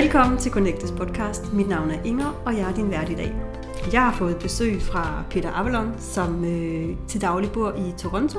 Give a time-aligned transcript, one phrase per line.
[0.00, 1.52] Velkommen til Connectes podcast.
[1.52, 3.32] Mit navn er Inger, og jeg er din vært i dag.
[3.92, 8.38] Jeg har fået besøg fra Peter Avalon, som øh, til daglig bor i Toronto.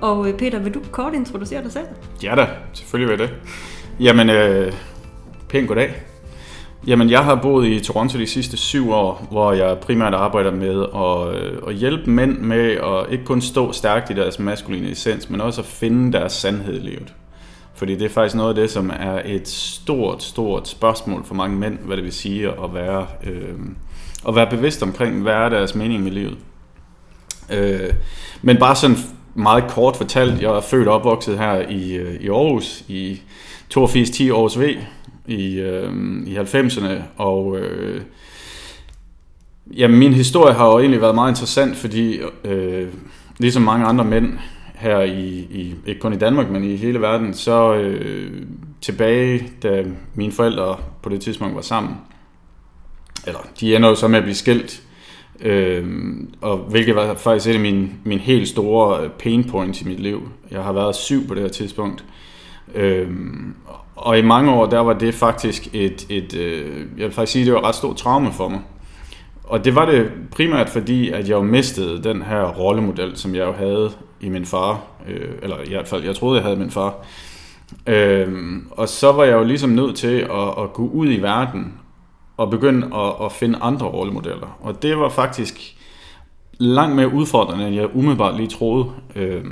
[0.00, 1.86] Og øh, Peter, vil du kort introducere dig selv?
[2.22, 3.36] Ja da, selvfølgelig vil jeg det.
[4.00, 4.72] Jamen, øh,
[5.48, 5.94] pænt goddag.
[6.86, 10.86] Jamen, jeg har boet i Toronto de sidste syv år, hvor jeg primært arbejder med
[10.94, 15.30] at, øh, at hjælpe mænd med at ikke kun stå stærkt i deres maskuline essens,
[15.30, 17.14] men også at finde deres sandhed i livet.
[17.80, 21.56] Fordi det er faktisk noget af det, som er et stort, stort spørgsmål for mange
[21.56, 23.54] mænd, hvad det vil sige at være, øh,
[24.28, 26.38] at være bevidst omkring, hvad er deres mening med livet.
[27.50, 27.92] Øh,
[28.42, 28.96] men bare sådan
[29.34, 33.22] meget kort fortalt, jeg er født og opvokset her i, øh, i Aarhus i
[33.74, 34.62] 82-10 års V
[35.26, 35.92] i, øh,
[36.26, 38.00] i 90'erne, og øh,
[39.76, 42.88] jamen, min historie har jo egentlig været meget interessant, fordi øh,
[43.38, 44.32] ligesom mange andre mænd
[44.80, 48.42] her i, i, ikke kun i Danmark, men i hele verden, så øh,
[48.80, 51.94] tilbage, da mine forældre på det tidspunkt var sammen,
[53.26, 54.82] eller de ender jo så med at blive skilt,
[55.40, 55.86] øh,
[56.40, 60.00] og hvilket var faktisk et af mine, mine helt store øh, pain points i mit
[60.00, 60.28] liv.
[60.50, 62.04] Jeg har været syv på det her tidspunkt,
[62.74, 63.08] øh,
[63.96, 67.44] og i mange år, der var det faktisk et, et øh, jeg vil faktisk sige,
[67.44, 68.60] det var et ret stort traume for mig.
[69.44, 73.46] Og det var det primært fordi, at jeg jo mistede den her rollemodel, som jeg
[73.46, 74.80] jo havde i min far.
[75.08, 76.94] Øh, eller i hvert fald, jeg troede, jeg havde min far.
[77.86, 81.74] Øh, og så var jeg jo ligesom nødt til at, at gå ud i verden
[82.36, 84.58] og begynde at, at finde andre rollemodeller.
[84.60, 85.76] Og det var faktisk
[86.58, 88.90] langt mere udfordrende, end jeg umiddelbart lige troede.
[89.16, 89.44] Øh,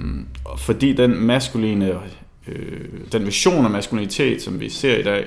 [0.57, 1.99] fordi den maskuline,
[2.49, 5.27] øh, den vision af maskulinitet, som vi ser i dag,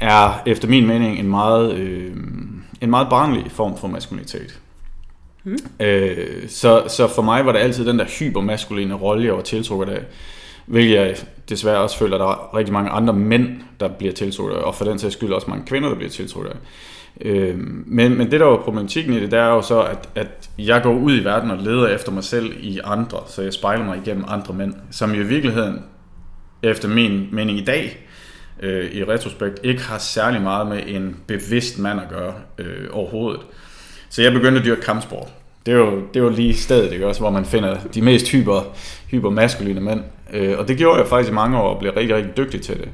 [0.00, 2.16] er efter min mening en meget, øh,
[2.80, 4.60] en meget barnlig form for maskulinitet.
[5.44, 5.58] Mm.
[5.80, 9.88] Øh, så, så for mig var det altid den der hypermaskuline rolle, jeg var tiltrukket
[9.88, 10.02] af.
[10.66, 11.16] Hvilket jeg
[11.48, 13.48] desværre også føler, at der er rigtig mange andre mænd,
[13.80, 16.50] der bliver tiltrukket af, og for den sags skyld også mange kvinder, der bliver tiltrukket
[16.50, 16.56] af.
[17.20, 20.50] Øh, men, men det der var problematikken i det, der er jo så, at, at
[20.58, 23.84] jeg går ud i verden og leder efter mig selv i andre, så jeg spejler
[23.84, 25.82] mig igennem andre mænd, som jo i virkeligheden,
[26.62, 28.06] efter min mening i dag,
[28.60, 33.40] øh, i retrospekt, ikke har særlig meget med en bevidst mand at gøre øh, overhovedet.
[34.10, 35.28] Så jeg begyndte at dyrke kampsport.
[35.66, 37.06] Det er jo, det er jo lige stedet, ikke?
[37.06, 38.76] Også, hvor man finder de mest hyper,
[39.10, 40.00] hypermaskuline mænd.
[40.32, 42.76] Øh, og det gjorde jeg faktisk i mange år, og blev rigtig, rigtig dygtig til
[42.76, 42.88] det.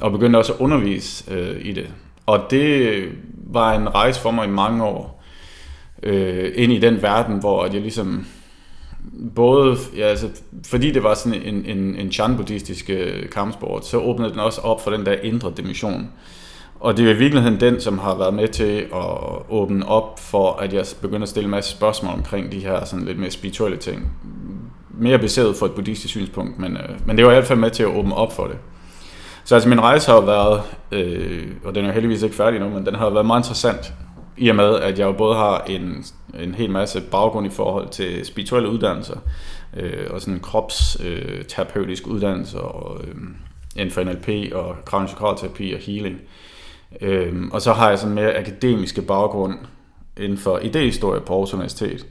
[0.00, 1.86] Og begyndte også at undervise øh, i det.
[2.26, 3.04] Og det
[3.46, 5.24] var en rejse for mig i mange år.
[6.02, 8.26] Øh, ind i den verden, hvor jeg ligesom
[9.34, 10.28] både, ja, altså,
[10.66, 14.84] fordi det var sådan en, en, en chan-buddhistisk øh, kampsport, så åbnede den også op
[14.84, 16.10] for den der indre dimension.
[16.80, 19.18] Og det er i virkeligheden den, som har været med til at
[19.48, 23.04] åbne op for, at jeg begynder at stille en masse spørgsmål omkring de her sådan
[23.04, 24.12] lidt mere spirituelle ting.
[24.90, 27.70] Mere baseret for et buddhistisk synspunkt, men, øh, men det var i hvert fald med
[27.70, 28.56] til at åbne op for det.
[29.44, 30.62] Så altså min rejse har været,
[30.92, 33.92] øh, og den er heldigvis ikke færdig nu, men den har været meget interessant,
[34.36, 36.04] i og med at jeg jo både har en,
[36.40, 39.16] en hel masse baggrund i forhold til spirituelle uddannelser,
[39.76, 43.14] øh, og sådan en kropsterapeutisk øh, uddannelse, og øh,
[43.76, 45.36] inden for NLP og kraniosakral
[45.74, 46.20] og healing.
[47.00, 49.58] Øhm, og så har jeg sådan mere akademiske baggrund
[50.16, 52.06] inden for idehistorie på Aarhus Universitet.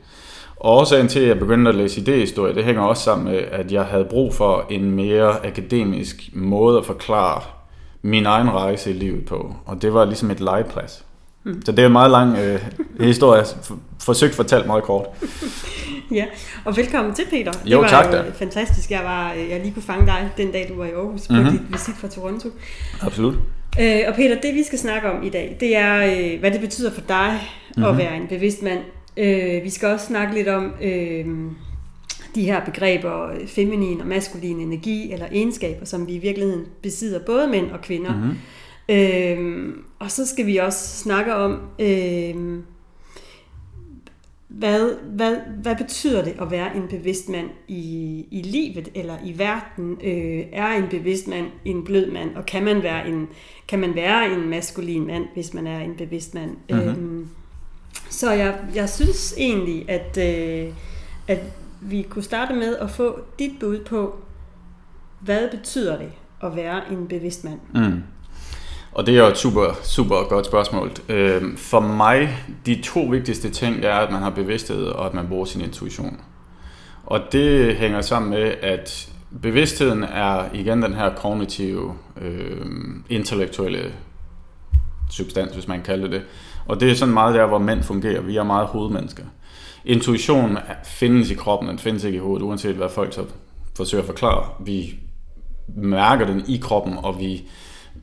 [0.56, 3.72] Og årsagen til, at jeg begyndte at læse idehistorie, det hænger også sammen med, at
[3.72, 7.42] jeg havde brug for en mere akademisk måde at forklare
[8.02, 9.56] min egen rejse i livet på.
[9.66, 11.06] Og det var ligesom et legeplads.
[11.44, 11.62] Hmm.
[11.66, 12.62] Så det er en meget lang øh,
[13.00, 13.44] historie,
[14.02, 15.06] forsøgt fortalt meget kort.
[16.12, 16.26] ja,
[16.66, 17.52] og velkommen til Peter.
[17.52, 20.66] Det jo, var tak jo fantastisk, jeg, var, jeg lige kunne fange dig den dag,
[20.70, 21.46] du var i Aarhus mm-hmm.
[21.46, 22.50] på dit visit fra Toronto.
[23.02, 23.36] Absolut.
[23.82, 26.62] Øh, og Peter, det vi skal snakke om i dag, det er, øh, hvad det
[26.62, 27.84] betyder for dig mm-hmm.
[27.84, 27.98] at mhm.
[27.98, 28.80] være en bevidst mand.
[29.18, 31.26] Øh, vi skal også snakke lidt om øh,
[32.36, 37.48] de her begreber, feminin og maskulin energi, eller egenskaber, som vi i virkeligheden besidder, både
[37.48, 38.16] mænd og kvinder.
[38.16, 38.38] Mm-hmm.
[38.90, 42.60] Øh, og så skal vi også snakke om, øh,
[44.48, 49.40] hvad, hvad, hvad betyder det at være en bevidst mand i, i livet eller i
[49.40, 49.98] verden?
[50.04, 53.28] Øh, er en bevidst mand en blød mand, og kan man være en,
[53.68, 56.52] kan man være en maskulin mand, hvis man er en bevidst mand?
[56.70, 56.90] Mm-hmm.
[56.90, 57.28] Øhm,
[58.10, 60.74] så jeg, jeg synes egentlig, at, øh,
[61.28, 61.40] at
[61.82, 64.16] vi kunne starte med at få dit bud på,
[65.20, 66.12] hvad betyder det
[66.44, 67.60] at være en bevidst mand?
[67.74, 68.04] Mm.
[68.98, 70.92] Og det er jo et super, super godt spørgsmål.
[71.10, 75.28] Øhm, for mig, de to vigtigste ting er, at man har bevidsthed og at man
[75.28, 76.22] bruger sin intuition.
[77.06, 79.10] Og det hænger sammen med, at
[79.42, 82.66] bevidstheden er igen den her kognitive, øh,
[83.10, 83.94] intellektuelle
[85.12, 86.22] substans, hvis man kalder det.
[86.66, 88.22] Og det er sådan meget der, hvor mænd fungerer.
[88.22, 89.24] Vi er meget hovedmennesker.
[89.86, 93.26] Intuition findes i kroppen, den findes ikke i hovedet, uanset hvad folk så
[93.76, 94.50] forsøger at forklare.
[94.60, 95.00] Vi
[95.76, 97.48] mærker den i kroppen, og vi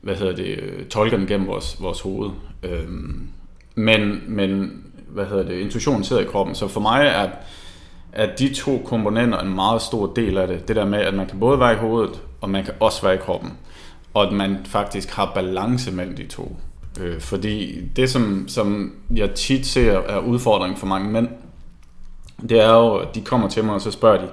[0.01, 2.31] hvad hedder det, øh, tolker den gennem vores, vores hoved.
[2.63, 3.27] Øhm,
[3.75, 7.29] men, men hvad hedder det, intuitionen sidder i kroppen, så for mig er,
[8.13, 10.67] at de to komponenter en meget stor del af det.
[10.67, 13.15] Det der med, at man kan både være i hovedet, og man kan også være
[13.15, 13.53] i kroppen.
[14.13, 16.57] Og at man faktisk har balance mellem de to.
[17.01, 21.27] Øh, fordi det, som, som jeg tit ser er udfordring for mange mænd,
[22.49, 24.27] det er jo, at de kommer til mig, og så spørger de,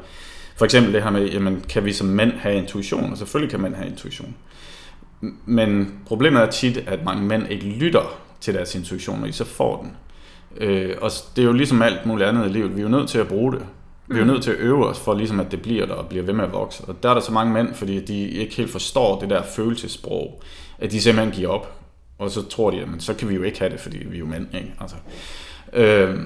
[0.56, 3.11] for eksempel det her med, jamen, kan vi som mænd have intuition?
[3.11, 4.35] Og selvfølgelig kan mænd have intuition.
[5.47, 9.45] Men problemet er tit, at mange mænd ikke lytter til deres intuition, når de så
[9.45, 9.97] får den.
[10.57, 12.77] Øh, og det er jo ligesom alt muligt andet i livet.
[12.77, 13.63] Vi er jo nødt til at bruge det.
[14.07, 14.31] Vi er jo mm.
[14.31, 16.45] nødt til at øve os for ligesom, at det bliver der og bliver ved med
[16.45, 16.85] at vokse.
[16.85, 20.43] Og der er der så mange mænd, fordi de ikke helt forstår det der følelsesprog,
[20.79, 21.79] at de simpelthen giver op.
[22.19, 24.19] Og så tror de, at så kan vi jo ikke have det, fordi vi er
[24.19, 24.47] jo mænd.
[24.55, 24.75] Ikke?
[24.81, 24.97] Altså,
[25.73, 26.19] øh,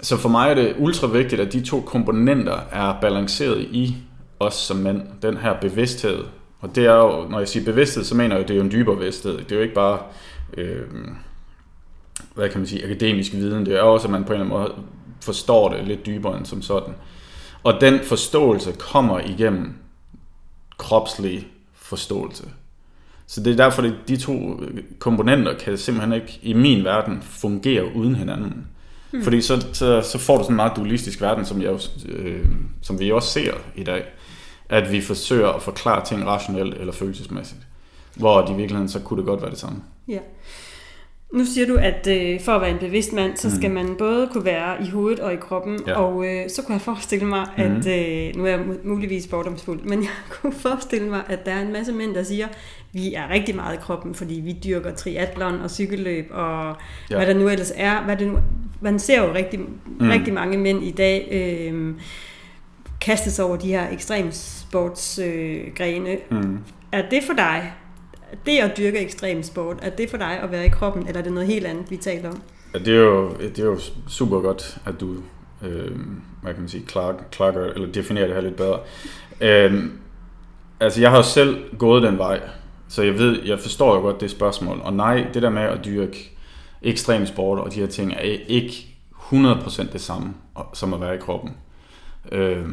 [0.00, 3.96] så for mig er det ultra vigtigt, at de to komponenter er balanceret i
[4.40, 5.02] os som mænd.
[5.22, 6.24] Den her bevidsthed.
[6.64, 8.64] Og det er jo, når jeg siger bevidsthed, så mener jeg, at det er jo
[8.64, 9.38] en dybere bevidsthed.
[9.38, 9.98] Det er jo ikke bare,
[10.56, 10.82] øh,
[12.34, 13.66] hvad kan man sige, akademisk viden.
[13.66, 14.84] Det er også, at man på en eller anden måde
[15.20, 16.94] forstår det lidt dybere end som sådan.
[17.62, 19.74] Og den forståelse kommer igennem
[20.78, 22.44] kropslig forståelse.
[23.26, 24.60] Så det er derfor, at de to
[24.98, 28.66] komponenter kan simpelthen ikke i min verden fungere uden hinanden.
[29.12, 29.22] Mm.
[29.22, 31.78] Fordi så, så, så får du sådan en meget dualistisk verden, som, jeg,
[32.08, 32.46] øh,
[32.82, 34.04] som vi også ser i dag.
[34.68, 37.60] At vi forsøger at forklare ting rationelt eller følelsesmæssigt.
[38.16, 39.82] Hvor i virkeligheden, så kunne det godt være det samme.
[40.08, 40.18] Ja.
[41.34, 43.74] Nu siger du, at øh, for at være en bevidst mand, så skal mm.
[43.74, 45.80] man både kunne være i hovedet og i kroppen.
[45.86, 46.00] Ja.
[46.00, 47.62] Og øh, så kunne jeg forestille mig, mm.
[47.62, 51.62] at øh, nu er jeg muligvis fordomsfuld, men jeg kunne forestille mig, at der er
[51.62, 52.48] en masse mænd, der siger,
[52.92, 56.76] vi er rigtig meget i kroppen, fordi vi dyrker triatlon og cykelløb og
[57.10, 57.16] ja.
[57.16, 58.04] hvad der nu ellers er.
[58.04, 58.38] Hvad det nu,
[58.80, 60.08] man ser jo rigtig, mm.
[60.08, 61.94] rigtig mange mænd i dag øh,
[63.00, 66.10] kastes over de her ekstremsportsgrene.
[66.10, 66.58] Øh, mm.
[66.92, 67.72] Er det for dig
[68.46, 71.24] det at dyrke ekstrem sport, er det for dig at være i kroppen, eller er
[71.24, 72.42] det noget helt andet, vi taler om?
[72.74, 75.16] Ja, det er jo, det er jo super godt, at du
[75.62, 75.90] øh,
[76.42, 78.78] hvad kan man sige, klar, klar, eller definerer det her lidt bedre.
[79.40, 79.84] Øh,
[80.80, 82.40] altså, jeg har selv gået den vej,
[82.88, 84.80] så jeg ved, jeg forstår jo godt det spørgsmål.
[84.82, 86.36] Og nej, det der med at dyrke
[86.82, 88.86] ekstrem sport og de her ting, er ikke
[89.32, 90.34] 100% det samme
[90.74, 91.50] som at være i kroppen.
[92.32, 92.66] Øh,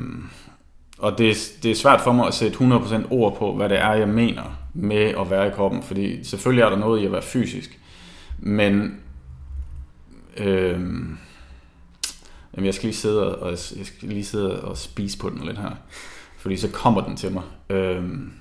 [0.97, 3.93] og det, det er svært for mig at sætte 100% ord på, hvad det er,
[3.93, 5.83] jeg mener med at være i kroppen.
[5.83, 7.79] Fordi selvfølgelig er der noget i at være fysisk.
[8.39, 9.01] Men
[10.37, 10.79] øh,
[12.55, 15.57] jamen jeg skal lige sidde og, jeg skal lige sidde og spise på den lidt
[15.57, 15.71] her.
[16.37, 17.43] Fordi så kommer den til mig.
[17.69, 18.33] Øhm,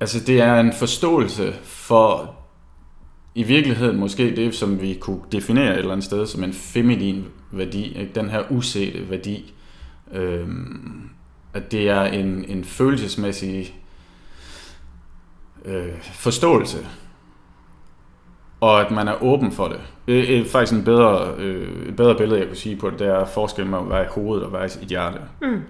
[0.00, 2.41] altså det er en forståelse for
[3.34, 7.24] i virkeligheden måske det, som vi kunne definere et eller andet sted som en feminin
[7.50, 8.12] værdi, ikke?
[8.14, 9.54] den her usete værdi,
[10.12, 11.10] øhm,
[11.54, 13.74] at det er en, en følelsesmæssig
[15.64, 16.78] øh, forståelse,
[18.60, 19.80] og at man er åben for det.
[20.06, 23.06] Det er faktisk en bedre, øh, et bedre billede, jeg kunne sige på det, det
[23.06, 25.18] er forskellen mellem at være i hovedet og være i hjerte.
[25.42, 25.62] Mm.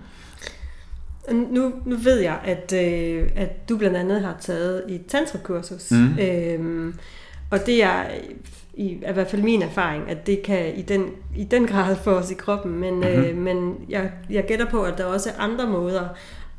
[1.31, 5.91] Nu, nu ved jeg, at, øh, at du blandt andet har taget et tantrakursus.
[5.91, 6.19] Mm.
[6.19, 6.95] Øhm,
[7.53, 8.05] og det er
[8.75, 11.07] i, i hvert fald min erfaring, at det kan i den,
[11.37, 12.73] i den grad få os i kroppen.
[12.73, 13.25] Men, mm-hmm.
[13.25, 16.09] øh, men jeg, jeg gætter på, at der også er andre måder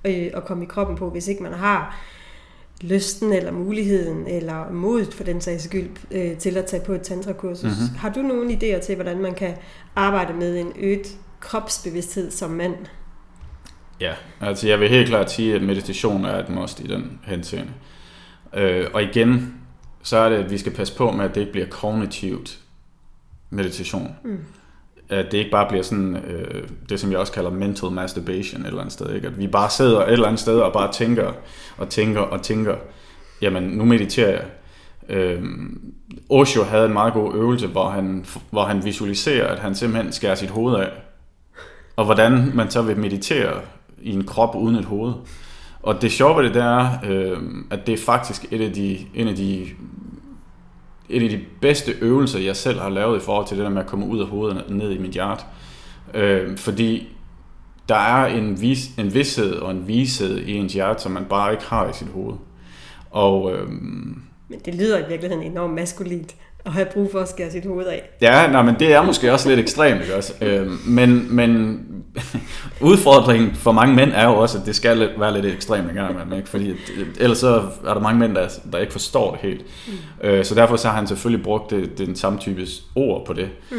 [0.06, 2.00] øh, at komme i kroppen på, hvis ikke man har
[2.82, 7.02] lysten eller muligheden eller modet for den sags skyld øh, til at tage på et
[7.02, 7.64] tantrakursus.
[7.64, 7.98] Mm-hmm.
[7.98, 9.54] Har du nogle idéer til, hvordan man kan
[9.96, 12.76] arbejde med en øget kropsbevidsthed som mand?
[14.00, 17.72] Ja, altså jeg vil helt klart sige, at meditation er et must i den henseende.
[18.54, 19.63] Øh, og igen,
[20.04, 22.60] så er det, at vi skal passe på med, at det ikke bliver kognitivt
[23.50, 24.16] meditation.
[24.24, 24.40] Mm.
[25.10, 28.68] At det ikke bare bliver sådan, øh, det som jeg også kalder mental masturbation et
[28.68, 29.16] eller andet sted.
[29.16, 29.28] Ikke?
[29.28, 31.34] At vi bare sidder et eller andet sted og bare tænker
[31.78, 32.76] og tænker og tænker,
[33.42, 34.46] jamen nu mediterer jeg.
[35.10, 35.44] Øh,
[36.30, 40.36] Osho havde en meget god øvelse, hvor han, hvor han visualiserer, at han simpelthen skærer
[40.36, 40.90] sit hoved af.
[41.96, 43.62] Og hvordan man så vil meditere
[44.02, 45.14] i en krop uden et hoved.
[45.84, 47.38] Og det sjove ved det, der er, øh,
[47.70, 49.68] at det er faktisk et af de, en af de
[51.10, 53.82] en af de bedste øvelser, jeg selv har lavet i forhold til det der med
[53.82, 55.44] at komme ud af hovedet ned i mit hjerte.
[56.14, 57.08] Øh, fordi
[57.90, 61.52] der er en, vis, en vidshed og en vished i ens hjerte, som man bare
[61.52, 62.36] ikke har i sit hoved.
[63.12, 63.68] Og, øh,
[64.48, 67.86] men det lyder i virkeligheden enormt maskulint at have brug for at skære sit hoved
[67.86, 68.10] af.
[68.22, 70.34] Ja, nej, men det er måske også lidt ekstremt, ikke også?
[70.42, 71.80] Øh, men, men
[72.82, 76.36] udfordringen for mange mænd er jo også, at det skal være lidt ekstremt en gang,
[76.36, 76.50] ikke?
[76.50, 76.74] fordi
[77.20, 79.66] ellers så er der mange mænd, der, der ikke forstår det helt.
[79.88, 80.28] Mm.
[80.28, 83.50] Øh, så derfor så har han selvfølgelig brugt det, den samme type ord på det.
[83.72, 83.78] Mm.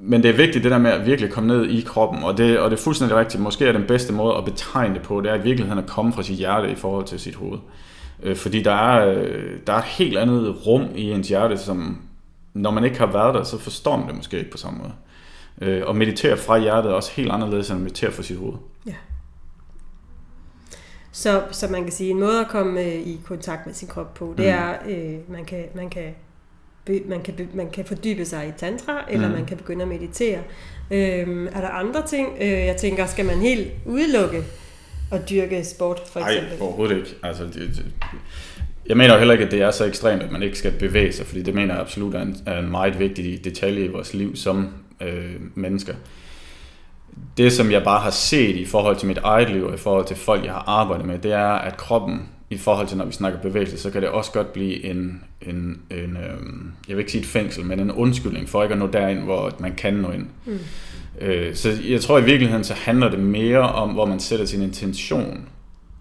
[0.00, 2.58] men det er vigtigt det der med at virkelig komme ned i kroppen, og det,
[2.58, 3.42] og det er fuldstændig rigtigt.
[3.42, 6.12] Måske er den bedste måde at betegne det på, det er i virkeligheden at komme
[6.12, 7.58] fra sit hjerte i forhold til sit hoved.
[8.22, 11.98] Øh, fordi der er, øh, der er et helt andet rum i ens hjerte, som
[12.56, 14.92] når man ikke har været der, så forstår man det måske ikke på samme måde.
[15.60, 18.54] Øh, og meditere fra hjertet er også helt anderledes end at meditere fra sit hoved.
[18.86, 18.94] Ja.
[21.12, 24.14] Så, så man kan sige, en måde at komme øh, i kontakt med sin krop
[24.14, 24.50] på, det mm.
[24.50, 26.14] er, øh, man kan, man kan
[27.06, 29.34] man kan, man kan fordybe sig i tantra, eller mm.
[29.34, 30.38] man kan begynde at meditere.
[30.90, 32.28] Øhm, er der andre ting?
[32.40, 34.44] Øh, jeg tænker, skal man helt udelukke
[35.12, 36.52] at dyrke sport, for eksempel?
[36.52, 37.14] Nej, overhovedet ikke.
[37.22, 37.84] Altså, det, det,
[38.88, 41.12] jeg mener jo heller ikke, at det er så ekstremt, at man ikke skal bevæge
[41.12, 44.14] sig, fordi det mener jeg absolut er en, er en meget vigtig detalje i vores
[44.14, 44.68] liv som
[45.00, 45.94] øh, mennesker.
[47.36, 50.06] Det, som jeg bare har set i forhold til mit eget liv, og i forhold
[50.06, 53.12] til folk, jeg har arbejdet med, det er, at kroppen i forhold til, når vi
[53.12, 56.40] snakker bevægelse, så kan det også godt blive en, en, en øh,
[56.88, 59.52] jeg vil ikke sige et fængsel, men en undskyldning for ikke at nå derind, hvor
[59.58, 60.26] man kan nå ind.
[60.46, 60.58] Mm.
[61.20, 64.62] Øh, så jeg tror i virkeligheden, så handler det mere om, hvor man sætter sin
[64.62, 65.48] intention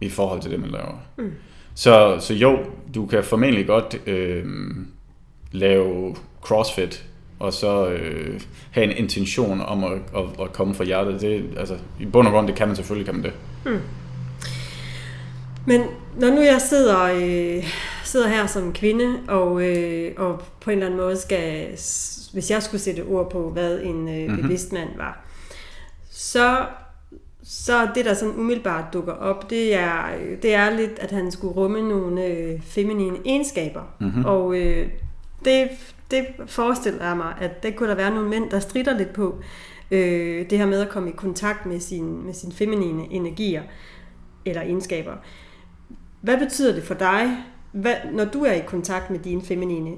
[0.01, 1.03] i forhold til det, man laver.
[1.17, 1.31] Mm.
[1.75, 2.59] Så, så jo,
[2.95, 4.45] du kan formentlig godt øh,
[5.51, 7.05] lave crossfit,
[7.39, 8.41] og så øh,
[8.71, 11.21] have en intention om at, at, at komme fra hjertet.
[11.21, 13.33] Det, altså, I bund og grund, det kan man selvfølgelig, kan man det.
[13.65, 13.79] Mm.
[15.65, 15.81] Men
[16.17, 17.63] når nu jeg sidder, øh,
[18.03, 21.67] sidder her som kvinde, og, øh, og på en eller anden måde skal,
[22.33, 24.41] hvis jeg skulle sætte ord på, hvad en øh, mm-hmm.
[24.41, 25.25] bevidst mand var,
[26.11, 26.65] så,
[27.47, 30.05] så det, der sådan umiddelbart dukker op, det er,
[30.41, 33.81] det er lidt, at han skulle rumme nogle øh, feminine egenskaber.
[33.99, 34.25] Mm-hmm.
[34.25, 34.89] Og øh,
[35.45, 35.69] det,
[36.11, 39.39] det forestiller jeg mig, at det kunne der være nogle mænd, der strider lidt på.
[39.91, 43.63] Øh, det her med at komme i kontakt med sin, med sine feminine energier
[44.45, 45.13] eller egenskaber.
[46.21, 47.37] Hvad betyder det for dig,
[47.71, 49.91] hvad, når du er i kontakt med dine feminine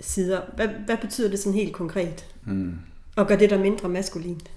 [0.00, 0.40] sider?
[0.56, 2.26] Hvad, hvad betyder det sådan helt konkret?
[2.46, 2.74] Mm.
[3.16, 4.50] Og gør det dig mindre maskulint?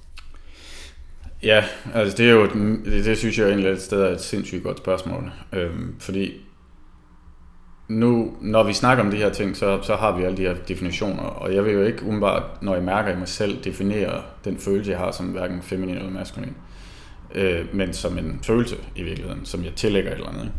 [1.44, 4.64] Ja, altså det er jo, det, det synes jeg egentlig et sted er et sindssygt
[4.64, 5.32] godt spørgsmål.
[5.54, 6.34] Øhm, fordi
[7.88, 10.56] nu, når vi snakker om de her ting, så, så har vi alle de her
[10.68, 14.58] definitioner, og jeg vil jo ikke umiddelbart, når jeg mærker i mig selv, definere den
[14.58, 16.56] følelse, jeg har som hverken feminin eller maskulin,
[17.36, 20.52] øh, men som en følelse i virkeligheden, som jeg tillægger et eller andet.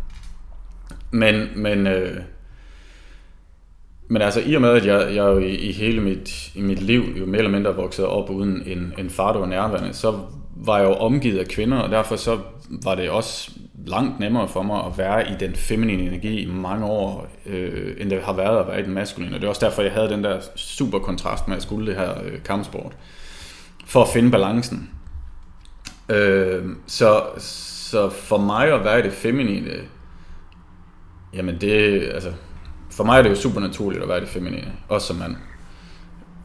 [1.10, 2.20] Men, men, øh,
[4.08, 6.82] men altså i og med, at jeg, jeg jo i, i hele mit, i mit
[6.82, 10.20] liv jo mere eller mindre vokset op uden en, en far, der var nærværende, så
[10.56, 12.38] var jeg jo omgivet af kvinder, og derfor så
[12.84, 13.50] var det også
[13.86, 18.10] langt nemmere for mig at være i den feminine energi i mange år, øh, end
[18.10, 19.34] det har været at være i den maskuline.
[19.34, 21.96] Og det er også derfor, jeg havde den der super kontrast med at skulle det
[21.96, 22.96] her øh, kampsport.
[23.86, 24.90] For at finde balancen.
[26.08, 29.70] Øh, så, så for mig at være i det feminine,
[31.34, 32.32] Jamen det, altså,
[32.90, 35.36] for mig er det jo super naturligt at være det feminine, også som mand.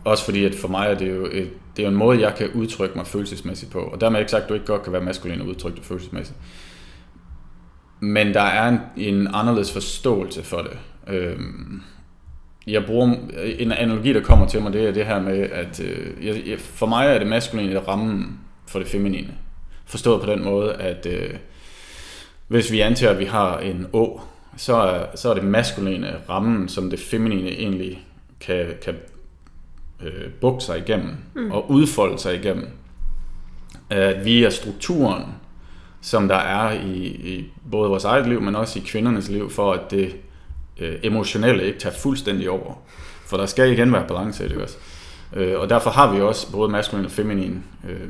[0.04, 2.36] Også fordi, at for mig er det jo, et, det er jo en måde, jeg
[2.36, 3.80] kan udtrykke mig følelsesmæssigt på.
[3.80, 6.38] Og dermed ikke sagt, at du ikke godt kan være maskulin og udtrykke dig følelsesmæssigt.
[8.00, 10.78] Men der er en, en anderledes forståelse for det.
[11.08, 11.82] Øhm,
[12.68, 13.16] jeg bruger
[13.60, 16.86] en analogi, der kommer til mig, det er det her med, at øh, jeg, for
[16.86, 19.34] mig er det maskuline rammen for det feminine.
[19.86, 21.34] Forstået på den måde, at øh,
[22.48, 24.22] hvis vi antager, at vi har en å,
[24.58, 28.06] så er, så er det maskuline rammen, som det feminine egentlig
[28.40, 28.96] kan, kan
[30.04, 31.52] øh, bukke sig igennem mm.
[31.52, 32.68] og udfolde sig igennem.
[33.90, 35.24] At via strukturen,
[36.02, 39.74] som der er i, i både vores eget liv, men også i kvindernes liv, for
[39.74, 40.16] at det
[40.80, 42.74] øh, emotionelle ikke tager fuldstændig over.
[43.26, 44.78] For der skal igen være balance i det også.
[45.34, 48.10] Øh, og derfor har vi også både maskulin og feminin øh,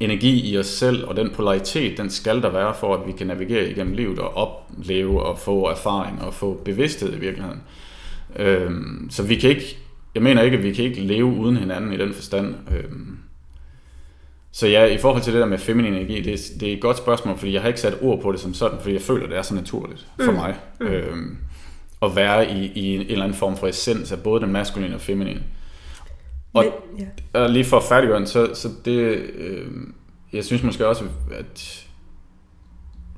[0.00, 3.26] energi i os selv, og den polaritet, den skal der være for, at vi kan
[3.26, 7.62] navigere igennem livet og opleve og få erfaring og få bevidsthed i virkeligheden.
[8.36, 9.78] Øhm, så vi kan ikke,
[10.14, 12.54] jeg mener ikke, at vi kan ikke leve uden hinanden i den forstand.
[12.76, 13.18] Øhm,
[14.52, 16.80] så ja, i forhold til det der med feminin energi, det, er, det er et
[16.80, 19.26] godt spørgsmål, fordi jeg har ikke sat ord på det som sådan, fordi jeg føler,
[19.26, 20.36] det er så naturligt for mm.
[20.36, 20.56] mig.
[20.80, 20.86] Mm.
[20.86, 21.36] Øhm,
[22.02, 25.00] at være i, i en eller anden form for essens af både den maskuline og
[25.00, 25.42] feminine.
[26.52, 27.40] Og, Men, ja.
[27.40, 28.98] og lige for at færdiggøre den, så, så det,
[29.34, 29.66] øh,
[30.32, 31.86] jeg synes måske også, at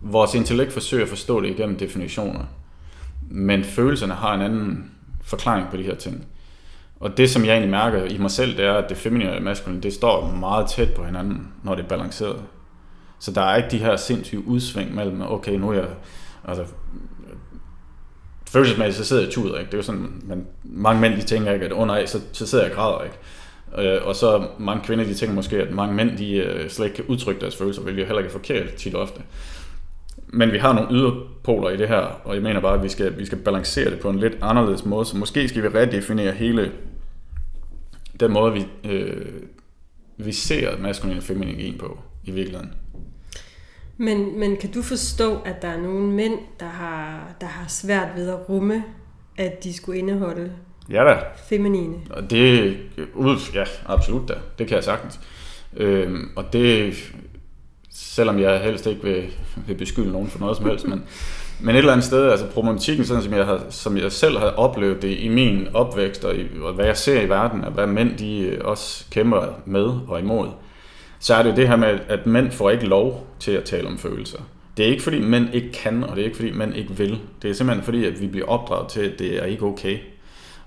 [0.01, 2.45] vores intellekt forsøger at forstå det igennem definitioner.
[3.31, 4.91] Men følelserne har en anden
[5.23, 6.27] forklaring på de her ting.
[7.01, 9.35] Og det, som jeg egentlig mærker i mig selv, det er, at det feminine og
[9.35, 12.43] det maskuline, det står meget tæt på hinanden, når det er balanceret.
[13.19, 15.87] Så der er ikke de her sindssyge udsving mellem, okay, nu er jeg,
[16.45, 16.65] altså,
[18.51, 19.67] følelsesmæssigt, så sidder jeg tuder, ikke?
[19.67, 22.47] Det er jo sådan, man, mange mænd, de tænker ikke, at under oh, så, så
[22.47, 23.17] sidder jeg og græder, ikke?
[23.79, 26.97] Øh, og så mange kvinder, de tænker måske, at mange mænd, de øh, slet ikke
[26.97, 29.21] kan udtrykke deres følelser, hvilket heller ikke er forkert tit og ofte.
[30.37, 33.19] Men vi har nogle yderpoler i det her, og jeg mener bare, at vi skal,
[33.19, 36.73] vi skal balancere det på en lidt anderledes måde, så måske skal vi redefinere hele
[38.21, 39.43] den måde, vi, øh,
[40.17, 42.73] vi ser maskulin og feminin på i virkeligheden.
[43.97, 48.09] Men, men kan du forstå, at der er nogle mænd, der har, der har svært
[48.17, 48.85] ved at rumme,
[49.37, 50.53] at de skulle indeholde
[50.91, 51.19] Ja da.
[51.49, 51.95] feminine?
[52.11, 52.77] Og det,
[53.15, 54.35] ud, ja, absolut da.
[54.59, 55.21] Det kan jeg sagtens.
[55.77, 56.95] Øhm, og det,
[57.99, 59.25] selvom jeg helst ikke vil,
[59.67, 61.03] vil beskylde nogen for noget som helst, men,
[61.61, 64.47] men et eller andet sted, altså problematikken, sådan som jeg, har, som jeg selv har
[64.47, 67.87] oplevet det i min opvækst, og, i, og hvad jeg ser i verden, og hvad
[67.87, 70.49] mænd de også kæmper med og imod,
[71.19, 73.99] så er det det her med, at mænd får ikke lov til at tale om
[73.99, 74.39] følelser.
[74.77, 77.19] Det er ikke fordi mænd ikke kan, og det er ikke fordi mænd ikke vil.
[77.43, 79.99] Det er simpelthen fordi, at vi bliver opdraget til, at det er ikke okay.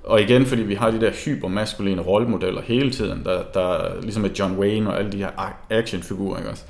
[0.04, 4.30] Og igen, fordi vi har de der hypermaskuline rollemodeller hele tiden, der, der ligesom med
[4.30, 6.64] John Wayne og alle de her actionfigurer, ikke også?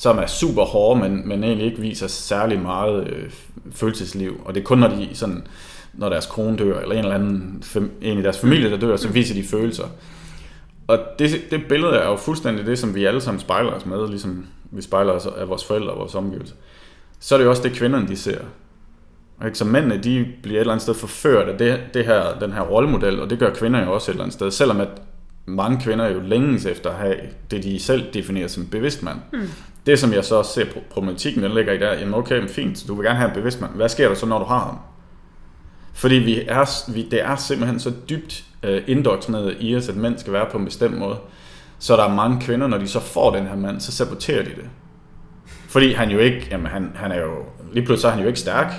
[0.00, 3.30] Som er super hårde, men, men egentlig ikke viser særlig meget øh,
[3.72, 4.40] følelsesliv.
[4.44, 5.46] Og det er kun, når de sådan,
[5.92, 7.64] når deres kone dør, eller en eller anden
[8.00, 9.84] en i deres familie, der dør, så viser de følelser.
[10.86, 14.08] Og det, det billede er jo fuldstændig det, som vi alle sammen spejler os med,
[14.08, 16.54] ligesom vi spejler os af vores forældre og vores omgivelser.
[17.18, 18.40] Så er det jo også det, kvinderne de ser.
[19.44, 19.58] Ikke?
[19.58, 22.60] Så mændene, de bliver et eller andet sted forført af det, det her, den her
[22.60, 24.88] rollemodel, og det gør kvinder jo også et eller andet sted, selvom at
[25.46, 27.16] mange kvinder jo længes efter at have
[27.50, 29.18] det, de selv definerer som bevidst mand.
[29.32, 29.48] Mm.
[29.86, 32.84] Det, som jeg så også ser problematikken, den ligger i der, jamen okay, men fint,
[32.88, 33.72] du vil gerne have en bevidst mand.
[33.74, 34.78] Hvad sker der så, når du har ham?
[35.94, 40.18] Fordi vi er, vi, det er simpelthen så dybt øh, indoktrineret i os, at mænd
[40.18, 41.16] skal være på en bestemt måde.
[41.78, 44.50] Så der er mange kvinder, når de så får den her mand, så saboterer de
[44.50, 44.68] det.
[45.68, 47.34] Fordi han jo ikke, jamen han, han er jo,
[47.72, 48.72] lige pludselig så er han jo ikke stærk.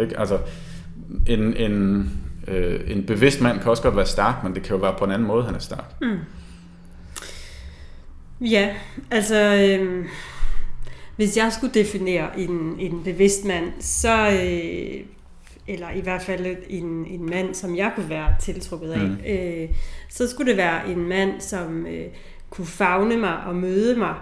[0.00, 0.18] Ikke?
[0.18, 0.38] Altså,
[1.26, 2.10] en, en,
[2.48, 5.04] øh, en bevidst mand kan også godt være stærk, men det kan jo være på
[5.04, 5.94] en anden måde, han er stærk.
[6.00, 6.18] Mm.
[8.40, 8.74] Ja,
[9.10, 10.06] altså, øh,
[11.16, 15.00] hvis jeg skulle definere en, en bevidst mand, så, øh,
[15.68, 19.16] eller i hvert fald en, en mand, som jeg kunne være tiltrukket af, mm.
[19.26, 19.68] øh,
[20.08, 22.06] så skulle det være en mand, som øh,
[22.50, 24.14] kunne fagne mig og møde mig,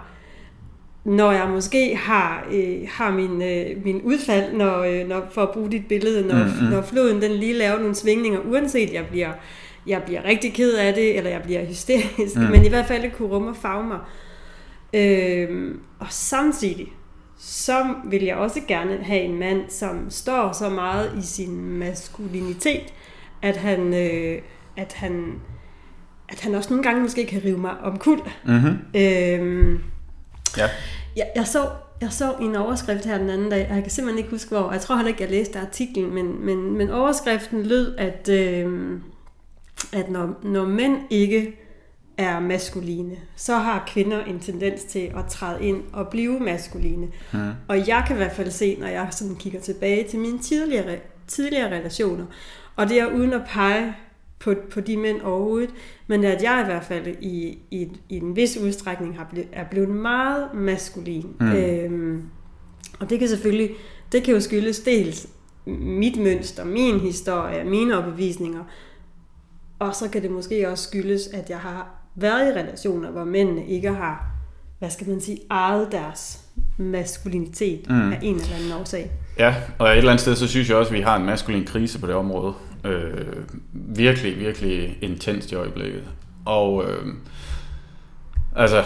[1.05, 5.51] når jeg måske har, øh, har min, øh, min udfald, når, øh, når, for at
[5.51, 6.67] bruge dit billede, når, mm-hmm.
[6.67, 9.31] når floden den lige laver nogle svingninger, uanset jeg bliver,
[9.87, 12.41] jeg bliver rigtig ked af det, eller jeg bliver hysterisk, mm.
[12.41, 13.99] men i hvert fald kunne rumme og farve mig.
[14.93, 16.87] Øh, og samtidig,
[17.37, 22.93] så vil jeg også gerne have en mand, som står så meget i sin maskulinitet,
[23.41, 24.41] at han, øh,
[24.77, 25.33] at han,
[26.29, 28.19] at han også nogle gange måske kan rive mig om kul.
[28.45, 28.77] Mm-hmm.
[28.95, 29.79] Øh,
[30.57, 30.69] Ja.
[31.17, 31.69] Jeg, jeg, så,
[32.01, 34.71] jeg så en overskrift her den anden dag, og jeg kan simpelthen ikke huske hvor.
[34.71, 38.99] Jeg tror heller ikke, jeg læste artiklen, men, men, men overskriften lød, at, øh,
[39.95, 41.59] at når, når mænd ikke
[42.17, 47.07] er maskuline, så har kvinder en tendens til at træde ind og blive maskuline.
[47.31, 47.51] Hmm.
[47.67, 50.97] Og jeg kan i hvert fald se, når jeg sådan kigger tilbage til mine tidligere,
[51.27, 52.25] tidligere relationer,
[52.75, 53.95] og det er uden at pege
[54.39, 55.69] på, på de mænd overhovedet,
[56.07, 59.63] men at jeg i hvert fald i, i, i en vis udstrækning har ble, er
[59.63, 61.35] blevet meget maskulin.
[61.39, 61.51] Mm.
[61.51, 62.23] Øhm,
[62.99, 63.69] og det kan selvfølgelig,
[64.11, 65.27] det kan jo skyldes dels
[65.65, 68.63] mit mønster, min historie, mine overbevisninger,
[69.79, 73.67] og så kan det måske også skyldes, at jeg har været i relationer, hvor mændene
[73.67, 74.27] ikke har,
[74.79, 76.41] hvad skal man sige, ejet deres
[76.77, 78.11] maskulinitet mm.
[78.11, 79.11] af en eller anden årsag.
[79.39, 81.65] Ja, og et eller andet sted, så synes jeg også, at vi har en maskulin
[81.65, 86.03] krise på det område øh, virkelig, virkelig intenst i øjeblikket.
[86.45, 87.05] Og øh,
[88.55, 88.83] altså,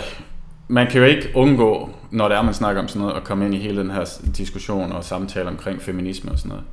[0.68, 3.46] man kan jo ikke undgå, når det er, man snakker om sådan noget, at komme
[3.46, 6.66] ind i hele den her diskussion og samtale omkring feminisme og sådan noget.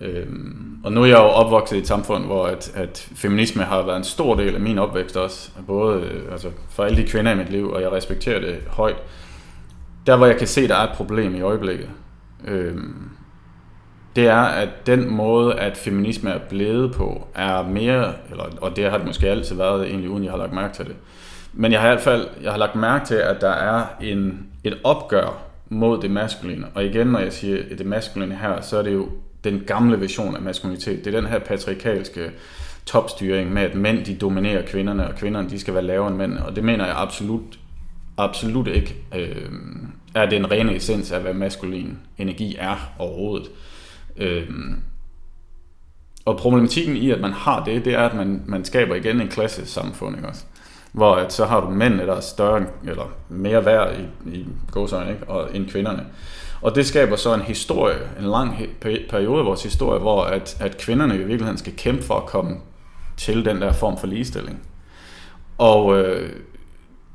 [0.00, 3.82] Øhm, og nu er jeg jo opvokset i et samfund, hvor at, at feminisme har
[3.82, 7.32] været en stor del af min opvækst også, både øh, altså for alle de kvinder
[7.32, 8.96] i mit liv, og jeg respekterer det højt.
[10.06, 11.88] Der hvor jeg kan se, der er et problem i øjeblikket,
[12.44, 13.08] øhm,
[14.16, 18.90] det er, at den måde, at feminisme er blevet på, er mere, eller, og det
[18.90, 20.96] har det måske altid været, egentlig uden jeg har lagt mærke til det.
[21.52, 24.46] Men jeg har i hvert fald jeg har lagt mærke til, at der er en,
[24.64, 26.66] et opgør mod det maskuline.
[26.74, 29.08] Og igen, når jeg siger det maskuline her, så er det jo
[29.44, 31.04] den gamle version af maskulinitet.
[31.04, 32.30] Det er den her patriarkalske
[32.86, 36.38] topstyring med, at mænd de dominerer kvinderne, og kvinderne de skal være lavere end mænd.
[36.38, 37.58] Og det mener jeg absolut,
[38.16, 39.50] absolut ikke øh,
[40.14, 43.50] er den rene essens af, hvad maskulin energi er overhovedet.
[44.16, 44.50] Øh,
[46.24, 49.28] og problematikken i, at man har det, det er, at man, man skaber igen en
[49.28, 50.44] klasse samfund, ikke også?
[50.92, 55.10] Hvor at så har du mænd, der er større, eller mere værd i, i godsøjne,
[55.10, 55.28] ikke?
[55.28, 56.06] Og, end kvinderne.
[56.60, 58.56] Og det skaber så en historie, en lang
[59.10, 62.56] periode af vores historie, hvor at, at kvinderne i virkeligheden skal kæmpe for at komme
[63.16, 64.62] til den der form for ligestilling.
[65.58, 66.30] Og øh,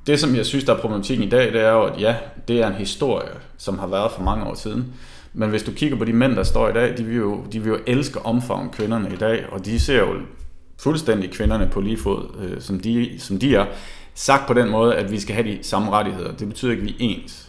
[0.07, 2.15] det, som jeg synes, der er problematikken i dag, det er jo, at ja,
[2.47, 4.93] det er en historie, som har været for mange år siden.
[5.33, 7.59] Men hvis du kigger på de mænd, der står i dag, de vil jo, de
[7.59, 10.15] vil jo elske omfavne kvinderne i dag, og de ser jo
[10.79, 13.65] fuldstændig kvinderne på lige fod, øh, som, de, som de er.
[14.13, 16.31] Sagt på den måde, at vi skal have de samme rettigheder.
[16.31, 17.48] Det betyder ikke, at vi er ens.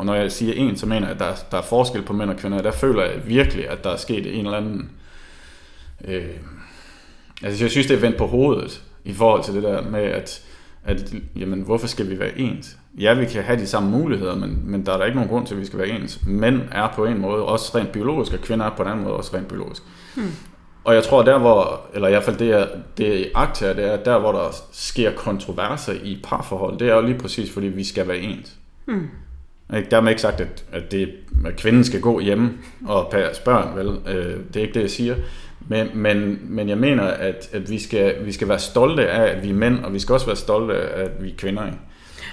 [0.00, 2.30] Og når jeg siger ens, så mener jeg, at der, der er forskel på mænd
[2.30, 2.62] og kvinder.
[2.62, 4.90] Der føler jeg virkelig, at der er sket en eller anden...
[6.04, 6.24] Øh,
[7.42, 10.42] altså jeg synes, det er vendt på hovedet i forhold til det der med, at,
[10.84, 12.78] at jamen, hvorfor skal vi være ens?
[12.98, 15.46] Ja, vi kan have de samme muligheder, men, men der er der ikke nogen grund
[15.46, 16.20] til, at vi skal være ens.
[16.26, 19.16] Mænd er på en måde også rent biologisk, og kvinder er på en anden måde
[19.16, 19.82] også rent biologisk.
[20.16, 20.32] Hmm.
[20.84, 23.84] Og jeg tror, der hvor, eller i hvert fald det, jeg, det jeg akter, det
[23.84, 27.84] er, der hvor der sker kontroverser i parforhold, det er jo lige præcis, fordi vi
[27.84, 28.56] skal være ens.
[28.84, 29.08] Hmm.
[29.76, 29.90] Ikke?
[29.90, 31.12] Dermed ikke sagt, at, at, det,
[31.46, 32.52] at kvinden skal gå hjemme
[32.86, 34.14] og passe børn, vel?
[34.16, 35.16] Øh, det er ikke det, jeg siger.
[35.68, 39.42] Men, men, men jeg mener, at, at vi, skal, vi skal være stolte af, at
[39.42, 41.66] vi er mænd, og vi skal også være stolte af, at vi er kvinder.
[41.66, 41.78] Ikke?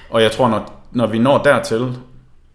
[0.10, 1.98] Og jeg tror, når, når vi når dertil,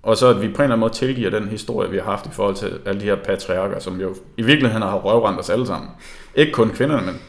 [0.02, 2.26] og så at vi på en eller anden måde tilgiver den historie, vi har haft
[2.26, 5.66] i forhold til alle de her patriarker, som jo i virkeligheden har røvrendt os alle
[5.66, 5.90] sammen.
[6.34, 7.20] Ikke kun kvinderne, men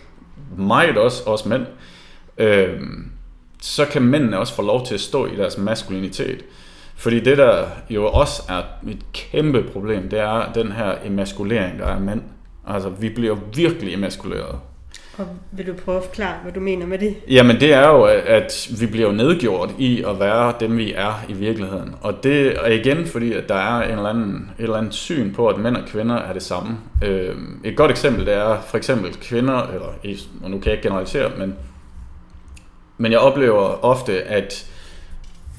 [0.68, 1.66] meget også os mænd.
[2.38, 2.82] Øh,
[3.62, 6.46] så kan mændene også få lov til at stå i deres maskulinitet.
[7.04, 11.86] Fordi det, der jo også er et kæmpe problem, det er den her emaskulering, der
[11.86, 12.22] er mænd.
[12.68, 14.56] Altså, vi bliver virkelig emaskuleret.
[15.18, 17.16] Og vil du prøve at forklare, hvad du mener med det?
[17.30, 21.34] Jamen, det er jo, at vi bliver nedgjort i at være dem, vi er i
[21.34, 21.96] virkeligheden.
[22.02, 25.34] Og det er igen, fordi at der er en eller anden, et eller andet syn
[25.34, 26.78] på, at mænd og kvinder er det samme.
[27.04, 29.88] Øh, et godt eksempel, det er for eksempel kvinder, eller
[30.44, 31.56] og nu kan jeg ikke generalisere, men,
[32.98, 34.73] men jeg oplever ofte, at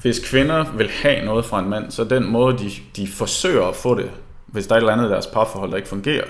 [0.05, 3.75] hvis kvinder vil have noget fra en mand, så den måde, de, de forsøger at
[3.75, 4.11] få det,
[4.45, 6.23] hvis der er et eller andet i deres parforhold, der ikke fungerer,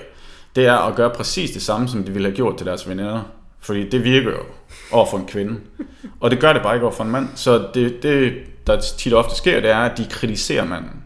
[0.56, 3.22] det er at gøre præcis det samme, som de ville have gjort til deres veninder.
[3.60, 4.42] Fordi det virker jo
[4.92, 5.60] over for en kvinde.
[6.20, 7.28] Og det gør det bare ikke over for en mand.
[7.34, 8.34] Så det, det
[8.66, 11.02] der tit og ofte sker, det er, at de kritiserer manden.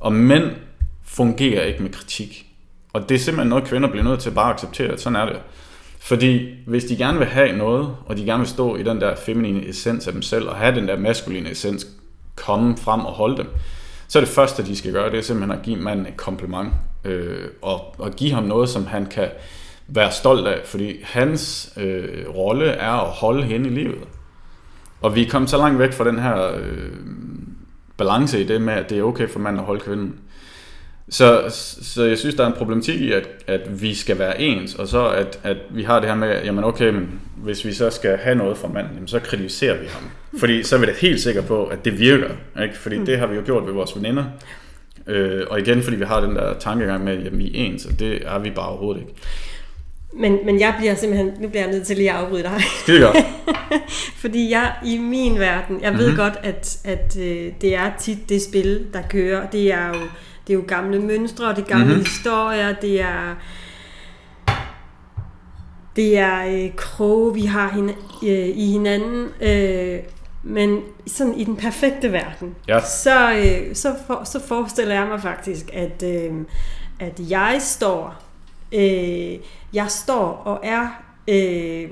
[0.00, 0.50] Og mænd
[1.04, 2.46] fungerer ikke med kritik.
[2.92, 4.98] Og det er simpelthen noget, kvinder bliver nødt til bare at acceptere.
[4.98, 5.40] Sådan er det.
[6.02, 9.16] Fordi hvis de gerne vil have noget, og de gerne vil stå i den der
[9.16, 11.86] feminine essens af dem selv, og have den der maskuline essens
[12.36, 13.46] komme frem og holde dem,
[14.08, 16.72] så er det første, de skal gøre, det er simpelthen at give manden et kompliment,
[17.04, 19.28] øh, og, og give ham noget, som han kan
[19.88, 24.04] være stolt af, fordi hans øh, rolle er at holde hende i livet.
[25.00, 26.90] Og vi er kommet så langt væk fra den her øh,
[27.96, 30.14] balance i det med, at det er okay for manden at holde kvinden.
[31.10, 31.44] Så,
[31.82, 34.88] så jeg synes, der er en problematik i, at, at vi skal være ens, og
[34.88, 38.16] så at, at vi har det her med, jamen okay, men hvis vi så skal
[38.16, 40.02] have noget fra manden, jamen så kritiserer vi ham.
[40.38, 42.28] Fordi så er vi da helt sikre på, at det virker.
[42.62, 42.78] Ikke?
[42.78, 43.06] Fordi mm.
[43.06, 44.24] det har vi jo gjort ved vores veninder.
[45.06, 47.98] Øh, og igen, fordi vi har den der tankegang med, at vi er ens, og
[47.98, 49.14] det er vi bare overhovedet ikke.
[50.12, 52.60] Men, men jeg bliver simpelthen, nu bliver jeg nødt til lige at afbryde dig.
[52.82, 53.16] Skide godt.
[54.22, 56.16] Fordi jeg i min verden, jeg ved mm-hmm.
[56.16, 59.50] godt, at, at øh, det er tit det spil, der kører.
[59.50, 60.00] Det er jo
[60.46, 62.00] det er jo gamle mønstre, og det er gamle mm-hmm.
[62.04, 63.34] historier, det er
[65.96, 67.88] det er øh, kroge, vi har hin,
[68.22, 69.28] øh, i hinanden.
[69.40, 69.98] Øh,
[70.42, 72.80] men sådan i den perfekte verden, ja.
[72.80, 76.32] så, øh, så, for, så forestiller jeg mig faktisk, at, øh,
[77.00, 78.22] at jeg står,
[78.72, 79.38] øh,
[79.72, 81.90] jeg står og er øh,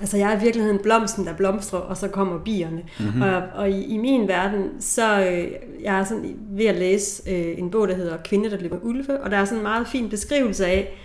[0.00, 2.82] Altså jeg er i virkeligheden blomsten, der blomstrer, og så kommer bierne.
[3.00, 3.22] Mm-hmm.
[3.22, 5.48] Og, og i, i min verden, så øh,
[5.82, 9.20] jeg er sådan ved at læse øh, en bog, der hedder Kvinde, der løber ulve,
[9.20, 10.98] og der er sådan en meget fin beskrivelse af,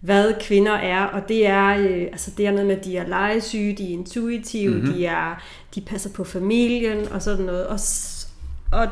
[0.00, 3.06] hvad kvinder er, og det er, øh, altså det er noget med, at de er
[3.06, 4.92] legesyge, de er intuitive, mm-hmm.
[4.92, 5.42] de, er,
[5.74, 7.66] de passer på familien og sådan noget.
[7.66, 7.78] Og,
[8.72, 8.88] og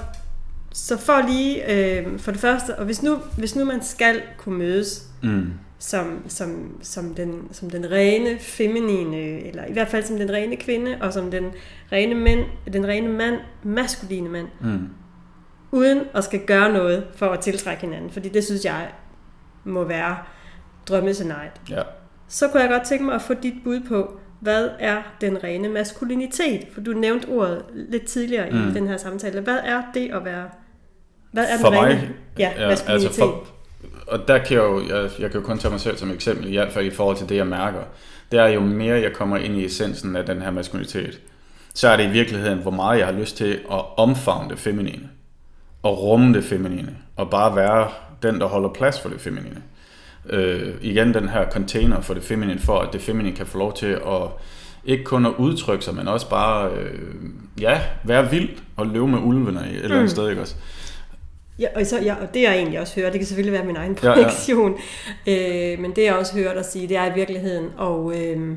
[0.73, 4.59] så for lige, øh, for det første, og hvis nu, hvis nu man skal kunne
[4.59, 5.53] mødes, mm
[5.83, 10.57] som, som, som, den, som den rene feminine, eller i hvert fald som den rene
[10.57, 11.53] kvinde, og som den
[11.93, 12.41] rene, mænd,
[12.73, 14.89] den rene mand, maskuline mand, mm.
[15.73, 18.89] uden at skal gøre noget for at tiltrække hinanden, fordi det synes jeg
[19.65, 20.17] må være
[20.89, 21.61] drømmescenariet.
[21.71, 21.83] Ja.
[22.29, 25.69] Så kunne jeg godt tænke mig at få dit bud på, hvad er den rene
[25.69, 26.67] maskulinitet?
[26.73, 28.69] For du nævnte ordet lidt tidligere mm.
[28.69, 29.41] i den her samtale.
[29.41, 30.49] Hvad er det at være...
[31.33, 33.09] Hvad er for den rene mig, ja, ja, maskulinitet?
[33.09, 33.47] Altså for,
[34.13, 36.49] og der kan jeg jo, jeg, jeg kan jo kun tage mig selv som eksempel,
[36.49, 37.81] i hvert fald i forhold til det, jeg mærker.
[38.33, 41.21] Det er jo mere, jeg kommer ind i essensen af den her maskulinitet,
[41.75, 45.09] så er det i virkeligheden, hvor meget jeg har lyst til at omfavne det feminine.
[45.83, 46.97] Og rumme det feminine.
[47.17, 47.89] Og bare være
[48.23, 49.63] den, der holder plads for det feminine.
[50.31, 53.75] Øh, igen den her container for det feminine, for at det feminine kan få lov
[53.75, 54.29] til at
[54.85, 56.99] ikke kun at udtrykke sig, men også bare, øh,
[57.61, 60.09] ja, være vild og leve med ulvene et eller andet mm.
[60.09, 60.55] sted, ikke også?
[61.63, 63.77] Ja, og, så, ja, og det jeg egentlig også hører, det kan selvfølgelig være min
[63.77, 64.79] egen projektion,
[65.27, 65.73] ja, ja.
[65.73, 68.57] Øh, men det jeg også hører dig sige, det er i virkeligheden at øh,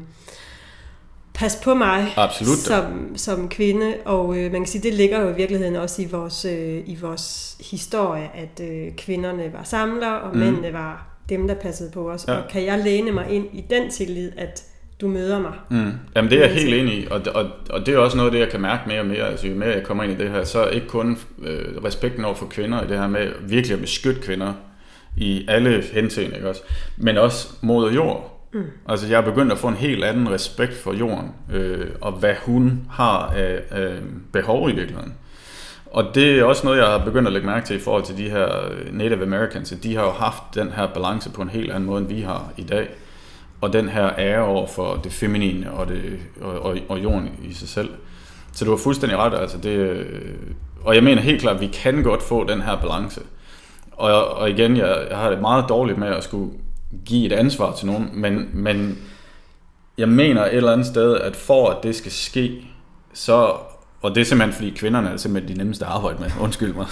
[1.34, 2.58] passe på mig Absolut.
[2.58, 6.06] Som, som kvinde, og øh, man kan sige, det ligger jo i virkeligheden også i
[6.06, 10.39] vores, øh, i vores historie, at øh, kvinderne var samlere, og mm.
[10.39, 12.26] mændene var dem, der passede på os.
[12.28, 12.34] Ja.
[12.34, 14.63] Og kan jeg læne mig ind i den tillid, at
[15.01, 15.53] du møder mig?
[15.69, 15.91] Mm.
[16.15, 18.31] Jamen det er jeg helt enig i, og, og, og det er også noget af
[18.31, 19.27] det, jeg kan mærke mere og mere.
[19.27, 22.36] Altså jo mere jeg kommer ind i det her, så ikke kun øh, respekten over
[22.36, 24.53] for kvinder i det her med virkelig at beskytte kvinder
[25.17, 26.62] i alle henseender, ikke også?
[26.97, 28.49] Men også mod jord.
[28.53, 28.63] Mm.
[28.89, 32.36] Altså jeg er begyndt at få en helt anden respekt for jorden, øh, og hvad
[32.45, 33.93] hun har af, af
[34.34, 35.13] behov i virkeligheden.
[35.86, 38.17] Og det er også noget, jeg har begyndt at lægge mærke til i forhold til
[38.17, 38.47] de her
[38.91, 39.71] Native Americans.
[39.71, 42.21] at De har jo haft den her balance på en helt anden måde, end vi
[42.21, 42.89] har i dag.
[43.62, 47.54] Og den her ære over for det feminine og, det, og, og, og jorden i
[47.54, 47.89] sig selv.
[48.54, 49.34] Så du har fuldstændig ret.
[49.39, 50.06] Altså det,
[50.84, 53.22] og jeg mener helt klart, at vi kan godt få den her balance.
[53.91, 56.52] Og, og igen, jeg, jeg har det meget dårligt med at skulle
[57.06, 58.98] give et ansvar til nogen, men, men
[59.98, 62.68] jeg mener et eller andet sted, at for at det skal ske,
[63.13, 63.54] så
[64.02, 66.32] og det er simpelthen, fordi kvinderne er simpelthen de nemmeste at arbejde med.
[66.41, 66.86] Undskyld mig.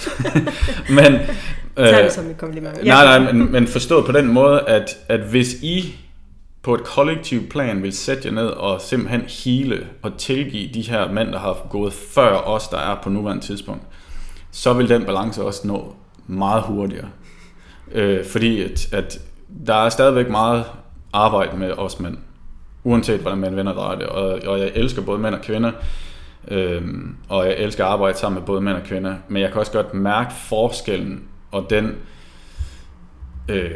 [0.98, 1.14] men,
[1.76, 2.84] øh, Tag det som et kompliment.
[2.84, 5.94] Nej, nej, men, men forstået på den måde, at, at hvis I
[6.64, 11.12] på et kollektivt plan vil sætte jer ned og simpelthen hele og tilgive de her
[11.12, 13.82] mænd, der har gået før os, der er på nuværende tidspunkt,
[14.50, 15.94] så vil den balance også nå
[16.26, 17.08] meget hurtigere.
[17.92, 19.20] Øh, fordi at, at
[19.66, 20.64] der er stadigvæk meget
[21.12, 22.18] arbejde med os mænd,
[22.84, 24.06] uanset hvordan man vender drejer det.
[24.06, 25.72] Og, og jeg elsker både mænd og kvinder,
[26.48, 26.82] øh,
[27.28, 29.72] og jeg elsker at arbejde sammen med både mænd og kvinder, men jeg kan også
[29.72, 31.96] godt mærke forskellen og den...
[33.48, 33.70] Øh,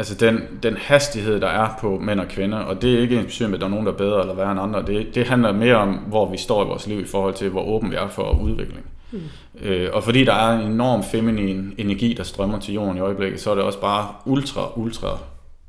[0.00, 3.24] altså den, den hastighed, der er på mænd og kvinder, og det er ikke en
[3.24, 4.82] betydning, at der er nogen, der er bedre eller værre end andre.
[4.86, 7.62] Det, det handler mere om, hvor vi står i vores liv i forhold til, hvor
[7.62, 8.84] åben vi er for udvikling.
[9.10, 9.20] Mm.
[9.62, 13.40] Øh, og fordi der er en enorm feminin energi, der strømmer til jorden i øjeblikket,
[13.40, 15.18] så er det også bare ultra, ultra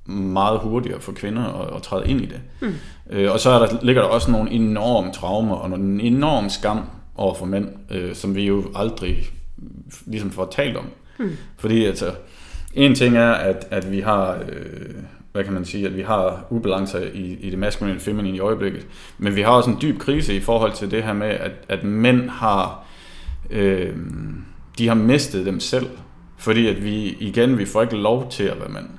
[0.05, 2.39] meget hurtigere for kvinder at, at træde ind i det.
[2.59, 2.73] Mm.
[3.09, 6.79] Øh, og så er der, ligger der også nogle enorme traumer og en enorm skam
[7.15, 9.29] over for mænd, øh, som vi jo aldrig
[10.05, 10.85] ligesom får talt om.
[11.19, 11.37] Mm.
[11.57, 12.11] Fordi altså,
[12.73, 14.95] en ting er, at, at vi har, øh,
[15.31, 18.39] hvad kan man sige, at vi har ubalancer i, i det maskuline og feminine i
[18.39, 21.51] øjeblikket, men vi har også en dyb krise i forhold til det her med, at,
[21.69, 22.85] at mænd har,
[23.49, 23.95] øh,
[24.77, 25.89] de har mistet dem selv,
[26.37, 28.89] fordi at vi, igen, vi får ikke lov til at være mænd.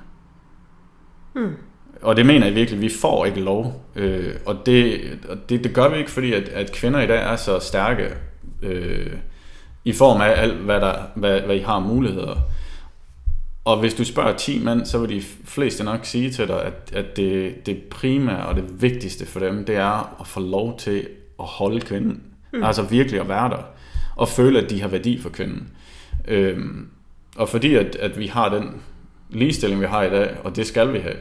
[1.33, 1.55] Hmm.
[2.01, 3.85] Og det mener jeg virkelig, vi får ikke lov.
[3.95, 7.17] Øh, og det, og det, det gør vi ikke, fordi at, at kvinder i dag
[7.17, 8.09] er så stærke
[8.61, 9.11] øh,
[9.85, 12.35] i form af alt, hvad, der, hvad, hvad I har muligheder.
[13.65, 16.91] Og hvis du spørger 10 mænd, så vil de fleste nok sige til dig, at,
[16.93, 21.07] at det, det primære og det vigtigste for dem, det er at få lov til
[21.39, 22.23] at holde kvinden.
[22.53, 22.63] Mm.
[22.63, 23.63] Altså virkelig at være der.
[24.15, 25.69] Og føle, at de har værdi for kvinden.
[26.27, 26.87] Øhm,
[27.35, 28.81] og fordi at, at vi har den
[29.29, 31.15] ligestilling, vi har i dag, og det skal vi have.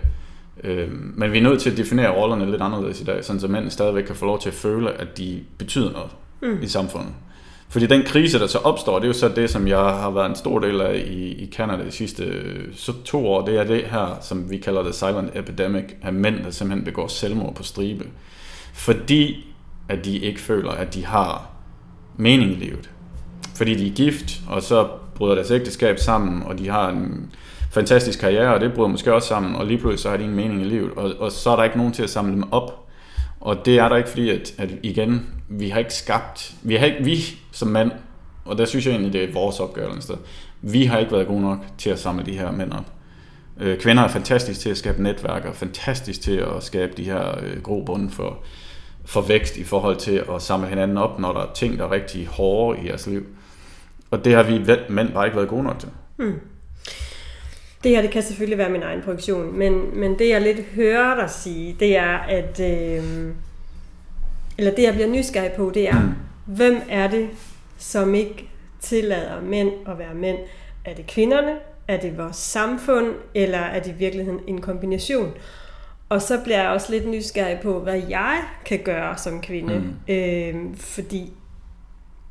[0.64, 3.48] Øhm, men vi er nødt til at definere rollerne lidt anderledes i dag, sådan så
[3.48, 6.10] mænd stadigvæk kan få lov til at føle, at de betyder noget
[6.42, 6.62] mm.
[6.62, 7.12] i samfundet.
[7.72, 10.28] Fordi den krise, der så opstår, det er jo så det, som jeg har været
[10.28, 13.44] en stor del af i, i Canada de sidste øh, så to år.
[13.44, 17.08] Det er det her, som vi kalder det silent epidemic, af mænd, der simpelthen begår
[17.08, 18.04] selvmord på stribe.
[18.74, 19.46] Fordi
[19.88, 21.50] at de ikke føler, at de har
[22.16, 22.90] mening i livet.
[23.54, 27.32] Fordi de er gift, og så bryder deres ægteskab sammen, og de har en
[27.70, 30.34] fantastisk karriere, og det bryder måske også sammen, og lige pludselig så har de en
[30.34, 32.88] mening i livet, og, og så er der ikke nogen til at samle dem op.
[33.42, 36.86] Og det er der ikke, fordi at, at igen, vi har ikke skabt, vi har
[36.86, 37.16] ikke, vi
[37.52, 37.92] som mand,
[38.44, 40.16] og der synes jeg egentlig, det er vores opgave sted,
[40.60, 42.92] vi har ikke været gode nok til at samle de her mænd op.
[43.60, 47.38] Øh, kvinder er fantastisk til at skabe netværk, og fantastisk til at skabe de her
[47.42, 48.38] øh, grobunde for,
[49.04, 51.90] for vækst i forhold til at samle hinanden op, når der er ting, der er
[51.90, 53.26] rigtig hårde i jeres liv.
[54.10, 55.88] Og det har vi mænd bare ikke været gode nok til.
[56.18, 56.40] Mm.
[57.84, 61.14] Det her, det kan selvfølgelig være min egen projektion, men, men det jeg lidt hører
[61.14, 63.30] dig sige, det er, at, øh,
[64.58, 66.14] eller det jeg bliver nysgerrig på, det er, mm.
[66.44, 67.28] hvem er det,
[67.78, 68.48] som ikke
[68.80, 70.38] tillader mænd at være mænd?
[70.84, 71.56] Er det kvinderne?
[71.88, 73.06] Er det vores samfund?
[73.34, 75.32] Eller er det i virkeligheden en kombination?
[76.08, 79.78] Og så bliver jeg også lidt nysgerrig på, hvad jeg kan gøre som kvinde.
[79.78, 80.14] Mm.
[80.14, 81.32] Øh, fordi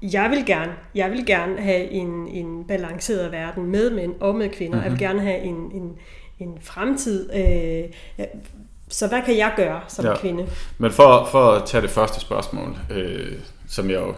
[0.01, 4.49] jeg vil gerne, jeg vil gerne have en, en balanceret verden med mænd og med
[4.49, 4.77] kvinder.
[4.77, 4.83] Mm-hmm.
[4.83, 5.17] Jeg vil mhm.
[5.17, 5.91] gerne have en, en,
[6.39, 7.29] en fremtid.
[7.33, 8.25] Øh,
[8.89, 10.17] så hvad kan jeg gøre som ja.
[10.17, 10.47] kvinde?
[10.77, 13.31] Men for, for at tage det første spørgsmål, øh,
[13.67, 14.13] som jeg jo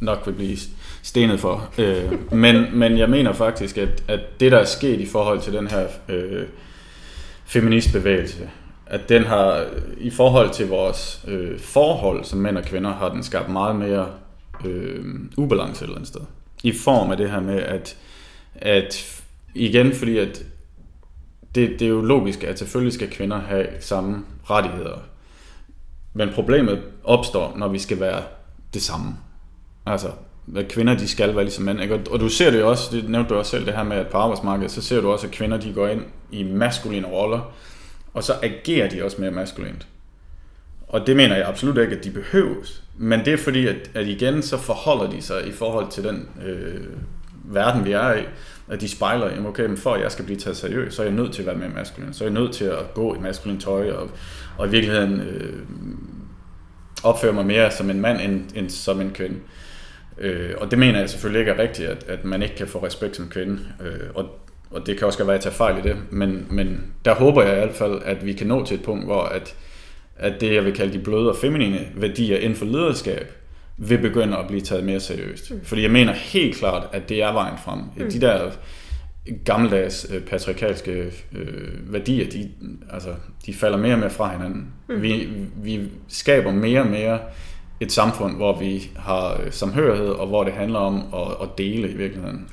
[0.00, 0.56] nok vil blive
[1.02, 1.68] stenet for.
[1.78, 2.12] Øh,
[2.44, 5.66] men, men jeg mener faktisk, at, at det der er sket i forhold til den
[5.66, 6.46] her øh,
[7.44, 8.50] feministbevægelse,
[8.86, 9.66] at den har
[9.98, 14.08] i forhold til vores øh, forhold som mænd og kvinder, har den skabt meget mere
[14.64, 15.04] øh,
[15.36, 16.20] ubalance et eller andet sted.
[16.62, 17.96] I form af det her med, at,
[18.54, 19.22] at
[19.54, 20.44] igen, fordi at
[21.54, 24.98] det, det er jo logisk, at selvfølgelig skal kvinder have samme rettigheder.
[26.14, 28.22] Men problemet opstår, når vi skal være
[28.74, 29.16] det samme.
[29.86, 30.10] Altså,
[30.56, 31.80] at kvinder de skal være ligesom mænd.
[31.80, 31.94] Ikke?
[31.94, 33.96] Og, og du ser det jo også, det nævnte du også selv det her med,
[33.96, 37.52] at på arbejdsmarkedet, så ser du også, at kvinder de går ind i maskuline roller,
[38.14, 39.86] og så agerer de også mere maskulint.
[40.88, 42.82] Og det mener jeg absolut ikke, at de behøves.
[42.98, 46.28] Men det er fordi, at, at igen, så forholder de sig i forhold til den
[46.46, 46.86] øh,
[47.44, 48.22] verden, vi er i,
[48.68, 51.06] at de spejler, jamen okay, men for at jeg skal blive taget seriøst, så er
[51.06, 52.12] jeg nødt til at være mere maskulin.
[52.12, 54.10] Så er jeg nødt til at gå i maskulin tøj, og,
[54.58, 55.62] og i virkeligheden øh,
[57.02, 59.36] opføre mig mere som en mand, end, end som en kvinde.
[60.18, 62.84] Øh, og det mener jeg selvfølgelig ikke er rigtigt, at, at man ikke kan få
[62.84, 63.58] respekt som kvinde.
[63.80, 64.26] Øh, og,
[64.70, 65.96] og det kan også være, at jeg tager fejl i det.
[66.10, 69.04] Men, men der håber jeg i hvert fald, at vi kan nå til et punkt,
[69.04, 69.54] hvor at,
[70.18, 73.32] at det, jeg vil kalde de bløde og feminine værdier inden for lederskab,
[73.76, 75.50] vil begynde at blive taget mere seriøst.
[75.50, 75.60] Mm.
[75.64, 77.78] Fordi jeg mener helt klart, at det er vejen frem.
[77.96, 78.10] Mm.
[78.10, 78.50] De der
[79.44, 82.50] gammeldags øh, patriarkalske øh, værdier, de,
[82.90, 83.08] altså,
[83.46, 84.66] de falder mere og mere fra hinanden.
[84.88, 85.02] Mm.
[85.02, 87.18] Vi, vi skaber mere og mere
[87.80, 91.90] et samfund, hvor vi har øh, samhørighed, og hvor det handler om at, at dele
[91.90, 92.48] i virkeligheden.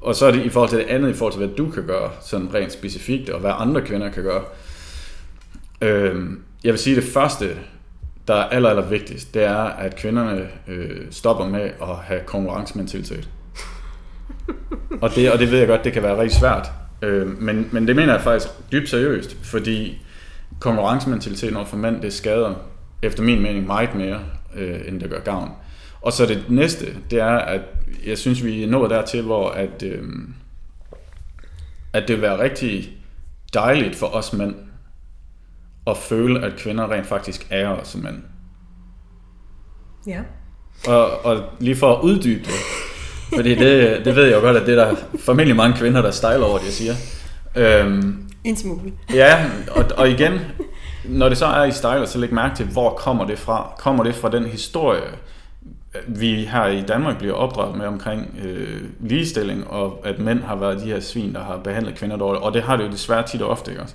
[0.00, 1.86] Og så er det i forhold til det andet, i forhold til hvad du kan
[1.86, 4.44] gøre, sådan rent specifikt, og hvad andre kvinder kan gøre.
[5.80, 6.24] Øh,
[6.66, 7.56] jeg vil sige, det første,
[8.28, 13.28] der er aller, aller vigtigst, det er, at kvinderne øh, stopper med at have konkurrencementalitet.
[15.02, 16.70] og, det, og det ved jeg godt, det kan være rigtig svært.
[17.02, 20.06] Øh, men, men det mener jeg faktisk dybt seriøst, fordi
[20.60, 22.54] konkurrencementalitet over for mænd, det skader
[23.02, 24.20] efter min mening meget mere,
[24.56, 25.50] øh, end det gør gavn.
[26.00, 27.60] Og så det næste, det er, at
[28.06, 30.02] jeg synes, vi er nået dertil, hvor at, øh,
[31.92, 32.90] at det vil være rigtig
[33.54, 34.54] dejligt for os mænd,
[35.86, 38.22] at føle, at kvinder rent faktisk er os som mænd.
[40.06, 40.20] Ja.
[40.88, 42.54] Og, og lige for at uddybe det,
[43.34, 46.10] fordi det, det ved jeg jo godt, at det er der formentlig mange kvinder, der
[46.10, 46.94] stejler over det, jeg siger.
[47.54, 48.92] Øhm, en smule.
[49.14, 50.40] Ja, og, og igen,
[51.04, 53.74] når det så er i stejler, så læg mærke til, hvor kommer det fra?
[53.78, 55.02] Kommer det fra den historie,
[56.06, 60.80] vi her i Danmark bliver opdraget med omkring øh, ligestilling, og at mænd har været
[60.80, 63.42] de her svin, der har behandlet kvinder dårligt, og det har det jo desværre tit
[63.42, 63.94] og ofte, ikke også?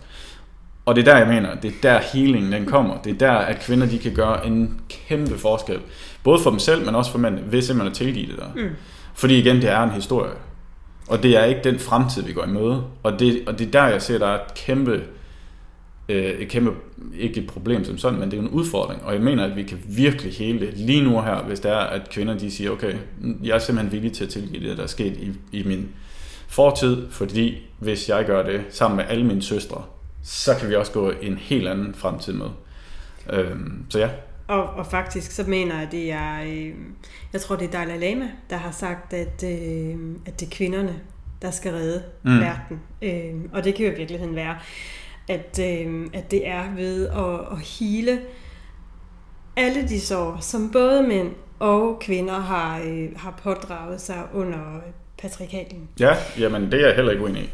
[0.85, 3.01] Og det er der, jeg mener, det er der healingen den kommer.
[3.01, 5.79] Det er der, at kvinder de kan gøre en kæmpe forskel.
[6.23, 8.47] Både for dem selv, men også for mænd, ved simpelthen at tilgive det der.
[8.55, 8.75] Mm.
[9.13, 10.31] Fordi igen, det er en historie.
[11.07, 12.83] Og det er ikke den fremtid, vi går i møde.
[13.03, 15.03] Og det, og det er der, jeg ser, der er et kæmpe,
[16.09, 16.71] øh, et kæmpe,
[17.19, 19.03] ikke et problem som sådan, men det er en udfordring.
[19.03, 21.77] Og jeg mener, at vi kan virkelig hele det lige nu her, hvis det er,
[21.77, 22.93] at kvinder de siger, okay,
[23.43, 25.89] jeg er simpelthen villig til at tilgive det, der er sket i, i min
[26.47, 29.83] fortid, fordi hvis jeg gør det sammen med alle mine søstre,
[30.23, 32.49] så kan vi også gå en helt anden fremtid med.
[33.29, 34.09] Øhm, så ja.
[34.47, 36.73] Og, og faktisk så mener jeg, at det er, øh,
[37.33, 40.99] jeg tror det er Dalai Lama, der har sagt, at, øh, at det er kvinderne,
[41.41, 42.39] der skal redde mm.
[42.39, 42.81] verden.
[43.01, 44.57] Øh, og det kan jo i virkeligheden være,
[45.27, 48.21] at, øh, at det er ved at, at hele
[49.57, 54.81] alle de sår, som både mænd og kvinder har, øh, har pådraget sig under
[55.21, 55.89] patriarkaten.
[55.99, 57.49] Ja, jamen det er jeg heller ikke uenig i.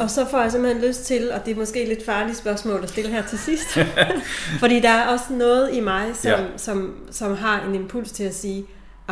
[0.00, 2.82] Og så får jeg simpelthen lyst til, og det er måske et lidt farligt spørgsmål
[2.82, 3.78] at stille her til sidst,
[4.62, 6.44] fordi der er også noget i mig, som, ja.
[6.56, 8.64] som, som har en impuls til at sige,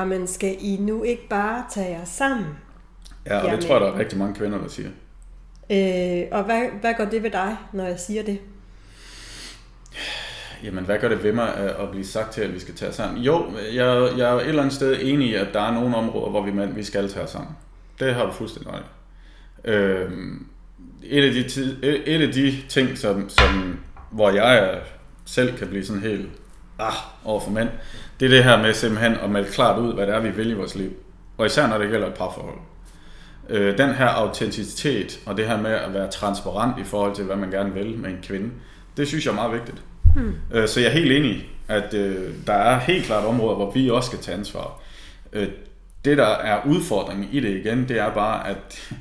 [0.06, 2.46] men skal I nu ikke bare tage jer sammen?
[3.26, 4.88] Ja, og Jamen, det tror jeg, der er rigtig mange kvinder, der siger.
[5.70, 8.38] Øh, og hvad, hvad gør det ved dig, når jeg siger det?
[10.64, 12.94] Jamen, hvad gør det ved mig at blive sagt til, at vi skal tage os
[12.94, 13.22] sammen?
[13.22, 16.30] Jo, jeg, jeg er et eller andet sted enig i, at der er nogle områder,
[16.30, 17.50] hvor vi, mænd, vi skal tage os sammen.
[18.00, 18.84] Det har du fuldstændig ret
[19.64, 20.10] øh,
[21.04, 23.78] et, af de, et af de ting, som, som,
[24.10, 24.80] hvor jeg
[25.24, 26.28] selv kan blive sådan helt
[26.78, 26.92] ah,
[27.24, 27.68] over for mænd,
[28.20, 30.50] det er det her med simpelthen at melde klart ud, hvad det er, vi vil
[30.50, 30.92] i vores liv.
[31.38, 32.58] Og især når det gælder et parforhold.
[33.48, 37.36] Øh, den her autenticitet og det her med at være transparent i forhold til, hvad
[37.36, 38.50] man gerne vil med en kvinde,
[38.96, 39.82] det synes jeg er meget vigtigt.
[40.14, 40.34] Hmm.
[40.52, 43.90] Øh, så jeg er helt enig, at øh, der er helt klart områder, hvor vi
[43.90, 44.80] også skal tage ansvar.
[45.32, 45.48] Øh,
[46.04, 48.92] det, der er udfordringen i det igen, det er bare, at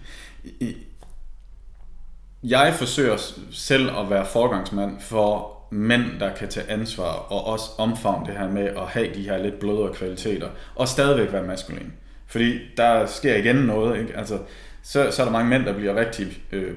[2.43, 3.17] jeg forsøger
[3.51, 8.49] selv at være forgangsmand for mænd, der kan tage ansvar og også omfavne det her
[8.49, 11.93] med at have de her lidt blødere kvaliteter og stadigvæk være maskulin.
[12.28, 14.18] Fordi der sker igen noget, ikke?
[14.18, 14.39] Altså,
[14.84, 16.74] så, så er der mange mænd, der bliver rigtig øh,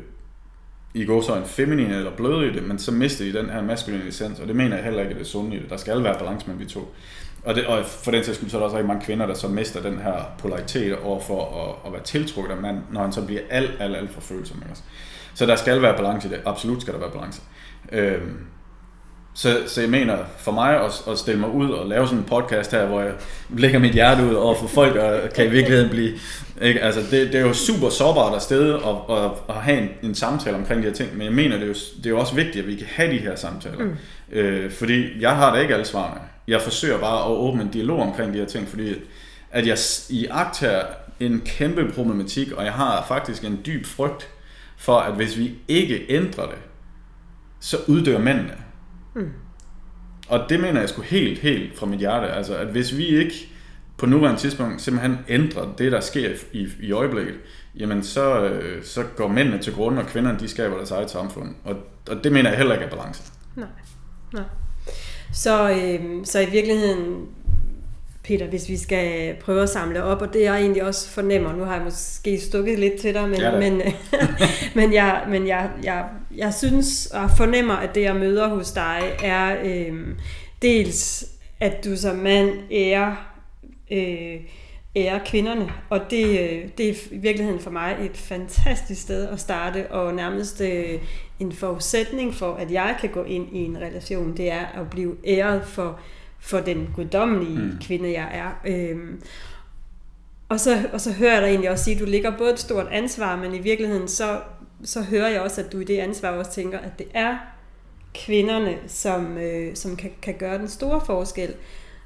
[0.95, 3.63] i går så en feminin eller bløde i det, men så mister de den her
[3.63, 5.71] maskuline essens, og det mener jeg heller ikke, at det er sundt i det.
[5.71, 6.95] Der skal være balance mellem de to.
[7.45, 9.35] Og, det, og for den sags skyld, så er der også rigtig mange kvinder, der
[9.35, 13.13] så mister den her polaritet over for at, at være tiltrukket af mand, når han
[13.13, 14.63] så bliver alt, alt, alt for følsom.
[14.69, 14.81] Ikke?
[15.35, 16.41] Så der skal være balance i det.
[16.45, 17.41] Absolut skal der være balance.
[17.93, 18.39] Øhm,
[19.35, 22.25] så, så jeg mener, for mig at, at stille mig ud og lave sådan en
[22.25, 23.13] podcast her, hvor jeg
[23.57, 26.13] lægger mit hjerte ud over for folk, og kan i virkeligheden blive...
[26.63, 26.81] Ikke?
[26.81, 30.15] Altså, det, det er jo super sårbart at sted at, at, og have en, en
[30.15, 32.35] samtale omkring de her ting, men jeg mener, det er jo, det er jo også
[32.35, 33.85] vigtigt, at vi kan have de her samtaler.
[33.85, 33.97] Mm.
[34.35, 36.21] Øh, fordi jeg har da ikke alle svarene.
[36.49, 38.95] Jeg forsøger bare at åbne en dialog omkring de her ting, fordi
[39.51, 39.79] at jeg
[40.11, 40.83] i akter
[41.21, 44.29] en kæmpe problematik, og jeg har faktisk en dyb frygt
[44.77, 46.59] for, at hvis vi ikke ændrer det,
[47.61, 48.57] så uddør mændene.
[49.15, 49.31] Mm.
[50.29, 52.27] Og det mener jeg sgu helt, helt fra mit hjerte.
[52.27, 53.49] Altså, at hvis vi ikke
[53.99, 57.35] på nuværende tidspunkt simpelthen ændrer det, der sker i, i øjeblikket,
[57.77, 61.55] jamen så, øh, så går mændene til grund, og kvinderne de skaber deres eget samfund.
[61.65, 61.77] Og,
[62.11, 63.23] og det mener jeg heller ikke er balance.
[63.57, 63.69] Nej.
[64.33, 64.45] Nej.
[65.33, 67.27] Så, øh, så i virkeligheden,
[68.25, 71.65] Peter, hvis vi skal prøve at samle op, og det jeg egentlig også fornemmer, nu
[71.65, 73.83] har jeg måske stukket lidt til dig, men, Ja men,
[74.77, 76.05] men, jeg, men jeg, jeg,
[76.37, 80.17] jeg synes og fornemmer, at det jeg møder hos dig er øh,
[80.63, 81.25] dels,
[81.61, 83.35] at du som mand ærer,
[83.91, 84.41] øh,
[84.97, 89.41] ærer kvinderne, og det, øh, det er i virkeligheden for mig et fantastisk sted at
[89.41, 90.99] starte, og nærmest øh,
[91.41, 95.17] en forudsætning for, at jeg kan gå ind i en relation, det er at blive
[95.27, 95.99] æret for,
[96.39, 97.79] for den guddommelige mm.
[97.81, 98.71] kvinde, jeg er.
[98.73, 99.23] Øhm,
[100.49, 102.59] og, så, og så hører jeg dig egentlig også sige, at du ligger både et
[102.61, 104.41] stort ansvar, men i virkeligheden så,
[104.85, 107.37] så hører jeg også, at du i det ansvar også tænker, at det er
[108.15, 111.55] kvinderne, som, øh, som kan, kan gøre den store forskel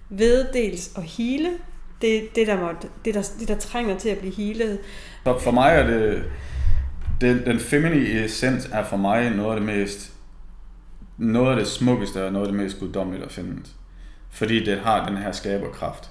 [0.09, 1.51] ved dels at hele
[2.01, 4.79] det, det, der, måtte, det, der, det, der trænger til at blive healet.
[5.25, 6.25] Så for mig er det,
[7.21, 10.13] den, den feminine essens er for mig noget af det mest,
[11.17, 13.75] noget af det smukkeste og noget af det mest guddommelige, der findes.
[14.31, 16.11] Fordi det har den her skaberkraft.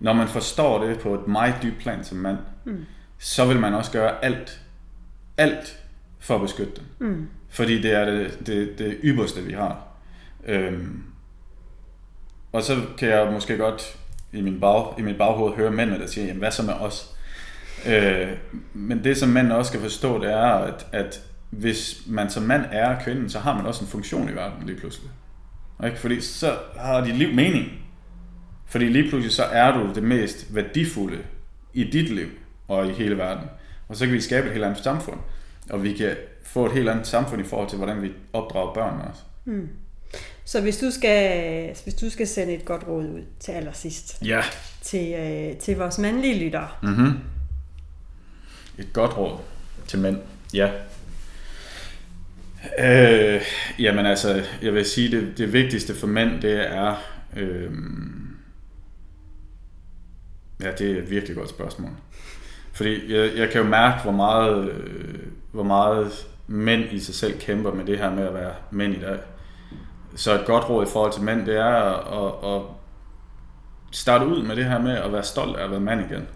[0.00, 2.84] Når man forstår det på et meget dybt plan som mand, mm.
[3.18, 4.60] så vil man også gøre alt,
[5.36, 5.78] alt
[6.18, 7.08] for at beskytte den.
[7.08, 7.28] Mm.
[7.48, 9.86] Fordi det er det, det, det ypperste, vi har.
[10.46, 11.02] Øhm,
[12.52, 13.98] og så kan jeg måske godt
[14.32, 17.16] i, min bag, i mit baghoved høre mændene, der siger, jamen hvad så med os?
[17.86, 18.28] Øh,
[18.74, 22.64] men det, som mænd også skal forstå, det er, at, at hvis man som mand
[22.70, 25.10] er kvinden, så har man også en funktion i verden lige pludselig.
[25.84, 25.98] Ikke?
[25.98, 27.66] Fordi så har dit liv mening.
[28.66, 31.18] Fordi lige pludselig så er du det mest værdifulde
[31.74, 32.28] i dit liv
[32.68, 33.48] og i hele verden.
[33.88, 35.18] Og så kan vi skabe et helt andet samfund.
[35.70, 39.04] Og vi kan få et helt andet samfund i forhold til, hvordan vi opdrager børnene
[39.04, 39.22] også.
[39.44, 39.68] Mm.
[40.48, 44.42] Så hvis du, skal, hvis du skal sende et godt råd ud til allersidst Ja.
[44.82, 47.12] til, øh, til vores mandlige lyttere, Mm-hmm.
[48.78, 49.38] Et godt råd
[49.86, 50.18] til mænd.
[50.54, 50.70] Ja.
[52.78, 53.42] Øh,
[53.78, 56.94] jamen altså, jeg vil sige, det, det vigtigste for mænd, det er...
[57.36, 57.70] Øh,
[60.62, 61.90] ja, det er et virkelig godt spørgsmål.
[62.72, 65.14] Fordi jeg, jeg kan jo mærke, hvor meget, øh,
[65.52, 69.00] hvor meget mænd i sig selv kæmper med det her med at være mænd i
[69.00, 69.18] dag.
[70.14, 72.62] Så et godt råd i forhold til mænd, det er at, at, at
[73.90, 76.26] starte ud med det her med at være stolt af at være mand igen.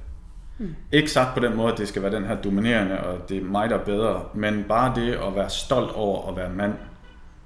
[0.59, 0.75] Mm.
[0.93, 3.45] Ikke sagt på den måde, at det skal være den her dominerende, og det er
[3.45, 6.75] mig, der er bedre, men bare det at være stolt over at være mand.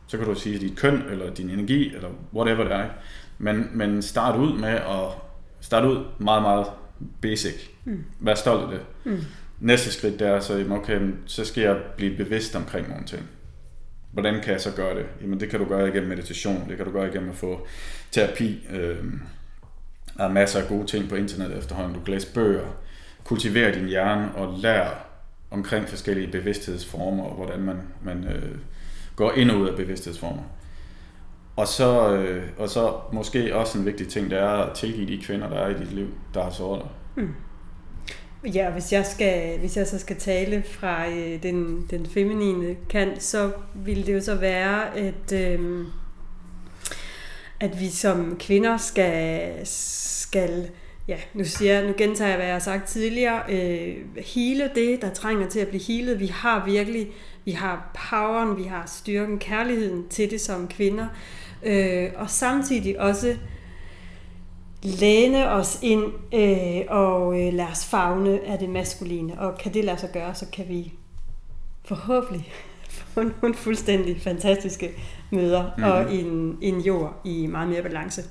[0.07, 2.83] Så kan du sige dit køn, eller din energi, eller whatever det er.
[2.83, 2.95] ikke?
[3.39, 5.09] Men, men start ud med at
[5.61, 6.66] starte ud meget, meget
[7.20, 7.55] basic.
[7.85, 8.05] Mm.
[8.20, 8.81] Vær stolt af det.
[9.05, 9.25] Mm.
[9.61, 13.29] Næste skridt det er så, okay, så skal jeg blive bevidst omkring nogle ting.
[14.15, 15.07] Hvordan kan jeg så gøre det?
[15.23, 17.67] Jamen det kan du gøre igennem meditation, det kan du gøre igennem at få
[18.11, 18.67] terapi.
[18.71, 18.97] Øh,
[20.17, 21.95] der er masser af gode ting på internettet efterhånden.
[21.95, 22.67] Du kan læse bøger,
[23.25, 24.91] kultivere din hjerne og lære
[25.51, 28.59] omkring forskellige bevidsthedsformer, og hvordan man, man øh,
[29.17, 30.43] går ind og ud af bevidsthedsformer.
[31.57, 35.23] Og så, øh, og så måske også en vigtig ting, det er at tilgive de
[35.23, 37.25] kvinder, der er i dit liv, der har såret dig.
[37.25, 37.35] Mm.
[38.53, 43.22] Ja, hvis jeg, skal, hvis jeg så skal tale fra øh, den, den feminine kant,
[43.22, 45.86] så vil det jo så være, at, øh,
[47.61, 50.70] at vi som kvinder skal, skal
[51.09, 55.11] ja, nu, siger nu gentager jeg, hvad jeg har sagt tidligere, øh, hele det, der
[55.11, 56.20] trænger til at blive healet.
[56.20, 57.09] Vi har virkelig,
[57.45, 61.07] vi har poweren, vi har styrken, kærligheden til det som kvinder,
[61.62, 63.36] øh, og samtidig også
[64.85, 66.05] læne os ind
[66.35, 69.32] øh, og øh, lade os fagne af det maskuline.
[69.39, 70.93] Og kan det lade sig gøre, så kan vi
[71.85, 72.53] forhåbentlig
[73.14, 74.91] få nogle fuldstændig fantastiske
[75.30, 75.93] møder mm-hmm.
[75.93, 78.22] og en, en jord i meget mere balance.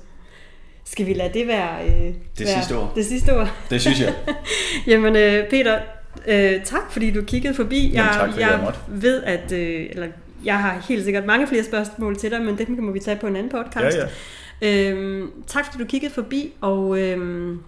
[0.84, 2.92] Skal vi lade det være øh, Det være sidste ord.
[2.94, 3.52] Det sidste ord.
[3.70, 4.14] Det synes jeg.
[4.86, 5.80] Jamen øh, Peter,
[6.26, 7.90] øh, tak fordi du kiggede forbi.
[7.90, 10.08] Jamen, tak, fordi jeg jeg ved, at øh, eller,
[10.44, 13.26] jeg har helt sikkert mange flere spørgsmål til dig, men dem må vi tage på
[13.26, 13.96] en anden podcast.
[13.96, 14.08] Ja, ja.
[14.62, 17.60] Øhm, tak fordi du kiggede forbi, og øhm,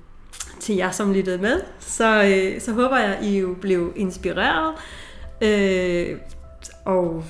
[0.60, 4.74] til jer, som lyttede med, så, øh, så håber jeg, I jo blev inspireret
[5.40, 6.18] øh,
[6.84, 7.24] og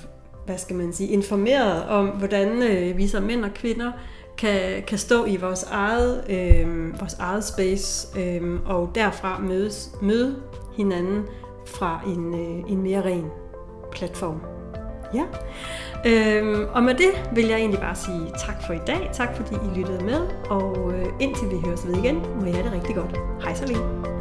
[0.46, 3.92] hvad skal man sige, informeret om, hvordan øh, vi som mænd og kvinder
[4.38, 10.36] kan, kan stå i vores eget, øh, vores eget space øh, og derfra mødes, møde
[10.76, 11.22] hinanden
[11.66, 13.26] fra en, øh, en mere ren
[13.92, 14.40] platform.
[15.14, 15.24] Ja.
[16.07, 19.11] Øhm, og med det vil jeg egentlig bare sige tak for i dag.
[19.12, 20.20] Tak fordi I lyttede med.
[20.50, 23.16] Og øh, indtil vi høres ved igen, må I have det rigtig godt.
[23.42, 24.15] Hej så længe.